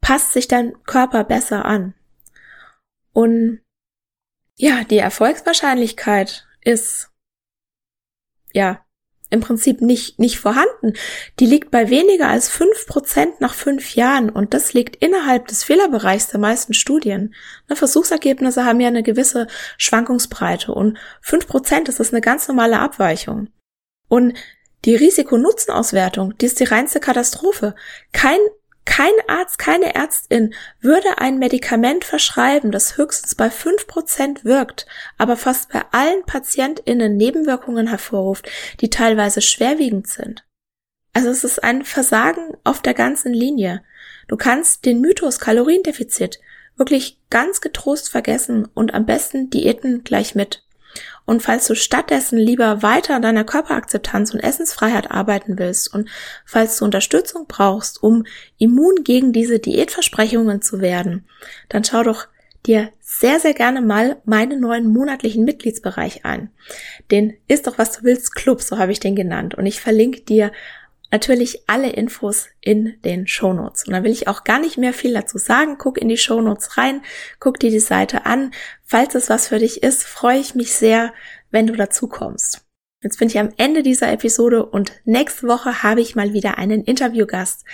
passt 0.00 0.32
sich 0.32 0.48
dein 0.48 0.74
Körper 0.84 1.24
besser 1.24 1.64
an. 1.64 1.94
Und 3.12 3.60
ja, 4.56 4.84
die 4.84 4.98
Erfolgswahrscheinlichkeit 4.98 6.46
ist 6.62 7.10
ja, 8.52 8.86
im 9.28 9.40
Prinzip 9.40 9.80
nicht, 9.80 10.18
nicht 10.18 10.38
vorhanden. 10.38 10.94
Die 11.40 11.46
liegt 11.46 11.70
bei 11.70 11.90
weniger 11.90 12.28
als 12.28 12.48
fünf 12.48 12.86
Prozent 12.86 13.40
nach 13.40 13.54
fünf 13.54 13.94
Jahren 13.96 14.30
und 14.30 14.54
das 14.54 14.72
liegt 14.72 14.96
innerhalb 14.96 15.48
des 15.48 15.64
Fehlerbereichs 15.64 16.28
der 16.28 16.40
meisten 16.40 16.74
Studien. 16.74 17.34
Ne, 17.68 17.76
Versuchsergebnisse 17.76 18.64
haben 18.64 18.80
ja 18.80 18.88
eine 18.88 19.02
gewisse 19.02 19.48
Schwankungsbreite 19.78 20.72
und 20.72 20.98
fünf 21.20 21.46
Prozent 21.48 21.88
ist 21.88 21.98
das 21.98 22.12
eine 22.12 22.20
ganz 22.20 22.46
normale 22.46 22.78
Abweichung. 22.78 23.48
Und 24.08 24.34
die 24.84 24.94
Risiko-Nutzen-Auswertung, 24.94 26.36
die 26.38 26.46
ist 26.46 26.60
die 26.60 26.64
reinste 26.64 27.00
Katastrophe. 27.00 27.74
Kein 28.12 28.38
kein 28.86 29.12
Arzt, 29.26 29.58
keine 29.58 29.94
Ärztin 29.96 30.54
würde 30.80 31.18
ein 31.18 31.38
Medikament 31.38 32.04
verschreiben, 32.04 32.70
das 32.70 32.96
höchstens 32.96 33.34
bei 33.34 33.50
fünf 33.50 33.88
Prozent 33.88 34.44
wirkt, 34.44 34.86
aber 35.18 35.36
fast 35.36 35.70
bei 35.70 35.82
allen 35.90 36.24
PatientInnen 36.24 37.16
Nebenwirkungen 37.16 37.88
hervorruft, 37.88 38.48
die 38.80 38.88
teilweise 38.88 39.42
schwerwiegend 39.42 40.06
sind. 40.06 40.46
Also 41.12 41.30
es 41.30 41.44
ist 41.44 41.64
ein 41.64 41.84
Versagen 41.84 42.56
auf 42.62 42.80
der 42.80 42.94
ganzen 42.94 43.34
Linie. 43.34 43.82
Du 44.28 44.36
kannst 44.36 44.84
den 44.84 45.00
Mythos 45.00 45.40
Kaloriendefizit 45.40 46.38
wirklich 46.76 47.18
ganz 47.28 47.60
getrost 47.60 48.10
vergessen 48.10 48.68
und 48.72 48.94
am 48.94 49.04
besten 49.04 49.50
Diäten 49.50 50.04
gleich 50.04 50.34
mit. 50.34 50.65
Und 51.24 51.42
falls 51.42 51.66
du 51.66 51.74
stattdessen 51.74 52.38
lieber 52.38 52.82
weiter 52.82 53.16
an 53.16 53.22
deiner 53.22 53.44
Körperakzeptanz 53.44 54.32
und 54.32 54.40
Essensfreiheit 54.40 55.10
arbeiten 55.10 55.58
willst 55.58 55.92
und 55.92 56.08
falls 56.44 56.78
du 56.78 56.84
Unterstützung 56.84 57.46
brauchst, 57.46 58.02
um 58.02 58.24
immun 58.58 59.02
gegen 59.02 59.32
diese 59.32 59.58
Diätversprechungen 59.58 60.62
zu 60.62 60.80
werden, 60.80 61.24
dann 61.68 61.84
schau 61.84 62.02
doch 62.02 62.28
dir 62.66 62.90
sehr, 63.00 63.40
sehr 63.40 63.54
gerne 63.54 63.80
mal 63.80 64.16
meinen 64.24 64.60
neuen 64.60 64.92
monatlichen 64.92 65.44
Mitgliedsbereich 65.44 66.24
ein. 66.24 66.50
Den 67.10 67.36
ist 67.48 67.66
doch 67.66 67.78
was 67.78 67.92
du 67.92 68.02
willst 68.02 68.34
Club, 68.34 68.60
so 68.60 68.78
habe 68.78 68.92
ich 68.92 69.00
den 69.00 69.14
genannt. 69.14 69.54
Und 69.54 69.66
ich 69.66 69.80
verlinke 69.80 70.22
dir 70.22 70.52
natürlich 71.10 71.68
alle 71.68 71.90
Infos 71.90 72.48
in 72.60 73.00
den 73.02 73.26
Shownotes. 73.26 73.86
Und 73.86 73.92
da 73.92 74.02
will 74.02 74.12
ich 74.12 74.28
auch 74.28 74.44
gar 74.44 74.58
nicht 74.58 74.78
mehr 74.78 74.92
viel 74.92 75.14
dazu 75.14 75.38
sagen. 75.38 75.78
Guck 75.78 75.98
in 75.98 76.08
die 76.08 76.16
Shownotes 76.16 76.76
rein, 76.76 77.02
guck 77.40 77.60
dir 77.60 77.70
die 77.70 77.80
Seite 77.80 78.26
an. 78.26 78.52
Falls 78.84 79.14
es 79.14 79.28
was 79.28 79.48
für 79.48 79.58
dich 79.58 79.82
ist, 79.82 80.04
freue 80.04 80.38
ich 80.38 80.54
mich 80.54 80.72
sehr, 80.74 81.12
wenn 81.50 81.66
du 81.66 81.74
dazu 81.74 82.08
kommst. 82.08 82.62
Jetzt 83.02 83.18
bin 83.18 83.28
ich 83.28 83.38
am 83.38 83.50
Ende 83.56 83.82
dieser 83.82 84.10
Episode 84.10 84.64
und 84.64 84.92
nächste 85.04 85.46
Woche 85.46 85.82
habe 85.82 86.00
ich 86.00 86.16
mal 86.16 86.32
wieder 86.32 86.58
einen 86.58 86.82
Interviewgast. 86.82 87.64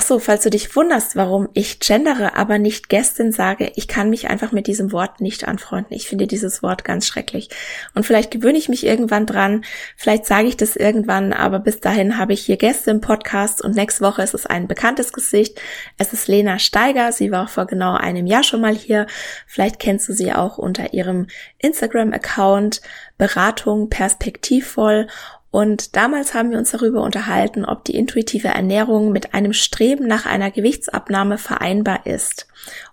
Ach 0.00 0.02
so, 0.02 0.20
falls 0.20 0.44
du 0.44 0.50
dich 0.50 0.76
wunderst, 0.76 1.16
warum 1.16 1.48
ich 1.54 1.80
gendere, 1.80 2.36
aber 2.36 2.58
nicht 2.58 2.88
Gästin 2.88 3.32
sage, 3.32 3.72
ich 3.74 3.88
kann 3.88 4.10
mich 4.10 4.28
einfach 4.28 4.52
mit 4.52 4.68
diesem 4.68 4.92
Wort 4.92 5.20
nicht 5.20 5.48
anfreunden. 5.48 5.92
Ich 5.92 6.06
finde 6.06 6.28
dieses 6.28 6.62
Wort 6.62 6.84
ganz 6.84 7.04
schrecklich. 7.04 7.48
Und 7.96 8.06
vielleicht 8.06 8.30
gewöhne 8.30 8.58
ich 8.58 8.68
mich 8.68 8.86
irgendwann 8.86 9.26
dran, 9.26 9.64
vielleicht 9.96 10.24
sage 10.24 10.46
ich 10.46 10.56
das 10.56 10.76
irgendwann, 10.76 11.32
aber 11.32 11.58
bis 11.58 11.80
dahin 11.80 12.16
habe 12.16 12.32
ich 12.32 12.42
hier 12.42 12.58
Gäste 12.58 12.92
im 12.92 13.00
Podcast 13.00 13.60
und 13.60 13.74
nächste 13.74 14.04
Woche 14.04 14.22
ist 14.22 14.34
es 14.34 14.46
ein 14.46 14.68
bekanntes 14.68 15.12
Gesicht. 15.12 15.60
Es 15.96 16.12
ist 16.12 16.28
Lena 16.28 16.60
Steiger, 16.60 17.10
sie 17.10 17.32
war 17.32 17.48
vor 17.48 17.66
genau 17.66 17.96
einem 17.96 18.28
Jahr 18.28 18.44
schon 18.44 18.60
mal 18.60 18.76
hier. 18.76 19.08
Vielleicht 19.48 19.80
kennst 19.80 20.08
du 20.08 20.12
sie 20.12 20.32
auch 20.32 20.58
unter 20.58 20.94
ihrem 20.94 21.26
Instagram-Account 21.58 22.82
Beratung 23.16 23.90
perspektivvoll 23.90 25.08
und 25.50 25.96
damals 25.96 26.34
haben 26.34 26.50
wir 26.50 26.58
uns 26.58 26.72
darüber 26.72 27.02
unterhalten, 27.02 27.64
ob 27.64 27.84
die 27.84 27.96
intuitive 27.96 28.48
Ernährung 28.48 29.12
mit 29.12 29.32
einem 29.32 29.54
Streben 29.54 30.06
nach 30.06 30.26
einer 30.26 30.50
Gewichtsabnahme 30.50 31.38
vereinbar 31.38 32.04
ist. 32.04 32.48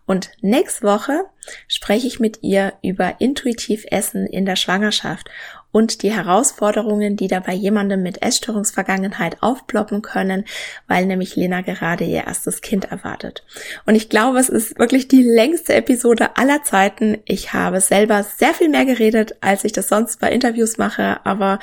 Und 0.05 0.29
nächste 0.41 0.83
Woche 0.87 1.25
spreche 1.67 2.07
ich 2.07 2.19
mit 2.19 2.39
ihr 2.43 2.73
über 2.81 3.15
intuitiv 3.19 3.85
Essen 3.91 4.25
in 4.25 4.45
der 4.45 4.55
Schwangerschaft 4.55 5.29
und 5.75 6.03
die 6.03 6.13
Herausforderungen, 6.13 7.17
die 7.17 7.27
da 7.27 7.41
bei 7.41 7.51
jemandem 7.51 8.01
mit 8.01 8.21
Essstörungsvergangenheit 8.21 9.43
aufploppen 9.43 10.01
können, 10.01 10.45
weil 10.87 11.05
nämlich 11.05 11.35
Lena 11.35 11.59
gerade 11.59 12.05
ihr 12.05 12.23
erstes 12.23 12.61
Kind 12.61 12.85
erwartet. 12.85 13.43
Und 13.85 13.95
ich 13.95 14.07
glaube, 14.07 14.39
es 14.39 14.47
ist 14.47 14.79
wirklich 14.79 15.09
die 15.09 15.23
längste 15.23 15.73
Episode 15.73 16.37
aller 16.37 16.63
Zeiten. 16.63 17.17
Ich 17.25 17.51
habe 17.51 17.81
selber 17.81 18.23
sehr 18.23 18.53
viel 18.53 18.69
mehr 18.69 18.85
geredet, 18.85 19.35
als 19.41 19.65
ich 19.65 19.73
das 19.73 19.89
sonst 19.89 20.21
bei 20.21 20.31
Interviews 20.31 20.77
mache, 20.77 21.19
aber 21.25 21.59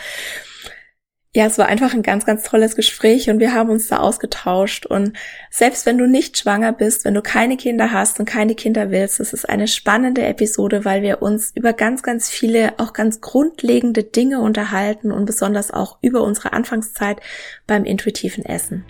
ja, 1.35 1.47
es 1.47 1.57
war 1.57 1.67
einfach 1.67 1.95
ein 1.95 2.03
ganz, 2.03 2.27
ganz 2.27 2.43
tolles 2.43 2.77
Gespräch 2.77 3.31
und 3.31 3.41
wir 3.41 3.55
haben 3.55 3.71
uns 3.71 3.89
da 3.89 4.01
ausgetauscht. 4.01 4.85
Und 4.85 5.15
selbst 5.51 5.87
wenn 5.87 5.97
du 5.97 6.07
nicht 6.07 6.37
schwanger 6.37 6.73
bist, 6.73 7.07
wenn 7.07 7.15
du 7.15 7.23
keine 7.23 7.57
Kinder 7.57 7.91
hast 7.91 8.21
und 8.21 8.27
keine 8.27 8.55
Kinder 8.55 8.91
willst, 8.91 9.19
es 9.19 9.33
ist 9.33 9.49
eine 9.49 9.67
spannende 9.67 10.23
Episode, 10.27 10.85
weil 10.85 11.01
wir 11.01 11.23
uns 11.23 11.51
über 11.55 11.73
ganz, 11.73 12.03
ganz 12.03 12.29
viele, 12.29 12.79
auch 12.79 12.93
ganz 12.93 13.23
grundlegende 13.23 14.05
Dinge 14.05 14.41
unterhalten 14.41 15.11
und 15.11 15.25
besonders 15.25 15.71
auch 15.71 15.97
über 16.03 16.23
unsere 16.23 16.53
Anfangszeit 16.53 17.19
beim 17.67 17.85
intuitiven 17.85 18.45
Essen. 18.45 18.85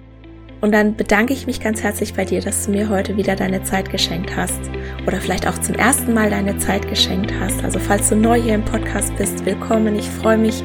Und 0.60 0.72
dann 0.72 0.96
bedanke 0.96 1.32
ich 1.32 1.46
mich 1.46 1.60
ganz 1.60 1.82
herzlich 1.82 2.14
bei 2.14 2.24
dir, 2.24 2.40
dass 2.40 2.66
du 2.66 2.72
mir 2.72 2.88
heute 2.88 3.16
wieder 3.16 3.36
deine 3.36 3.62
Zeit 3.62 3.90
geschenkt 3.90 4.34
hast 4.36 4.60
oder 5.06 5.20
vielleicht 5.20 5.46
auch 5.46 5.58
zum 5.58 5.76
ersten 5.76 6.12
Mal 6.12 6.30
deine 6.30 6.56
Zeit 6.58 6.88
geschenkt 6.88 7.32
hast. 7.38 7.62
Also 7.62 7.78
falls 7.78 8.08
du 8.08 8.16
neu 8.16 8.40
hier 8.40 8.54
im 8.54 8.64
Podcast 8.64 9.14
bist, 9.16 9.44
willkommen. 9.44 9.96
Ich 9.96 10.08
freue 10.08 10.38
mich, 10.38 10.62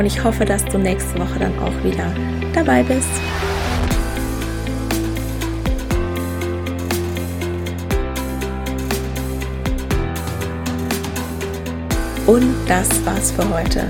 und 0.00 0.06
ich 0.06 0.24
hoffe, 0.24 0.46
dass 0.46 0.64
du 0.64 0.78
nächste 0.78 1.18
Woche 1.18 1.38
dann 1.38 1.52
auch 1.58 1.84
wieder 1.84 2.10
dabei 2.54 2.82
bist. 2.82 3.06
Und 12.26 12.54
das 12.66 12.88
war's 13.04 13.30
für 13.30 13.46
heute. 13.50 13.86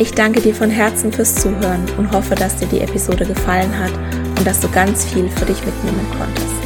Ich 0.00 0.10
danke 0.10 0.40
dir 0.40 0.52
von 0.52 0.68
Herzen 0.68 1.12
fürs 1.12 1.36
Zuhören 1.36 1.84
und 1.96 2.10
hoffe, 2.10 2.34
dass 2.34 2.56
dir 2.56 2.66
die 2.66 2.80
Episode 2.80 3.24
gefallen 3.24 3.78
hat 3.78 3.92
und 4.36 4.44
dass 4.44 4.58
du 4.58 4.68
ganz 4.70 5.04
viel 5.04 5.28
für 5.28 5.44
dich 5.44 5.64
mitnehmen 5.64 6.06
konntest. 6.18 6.56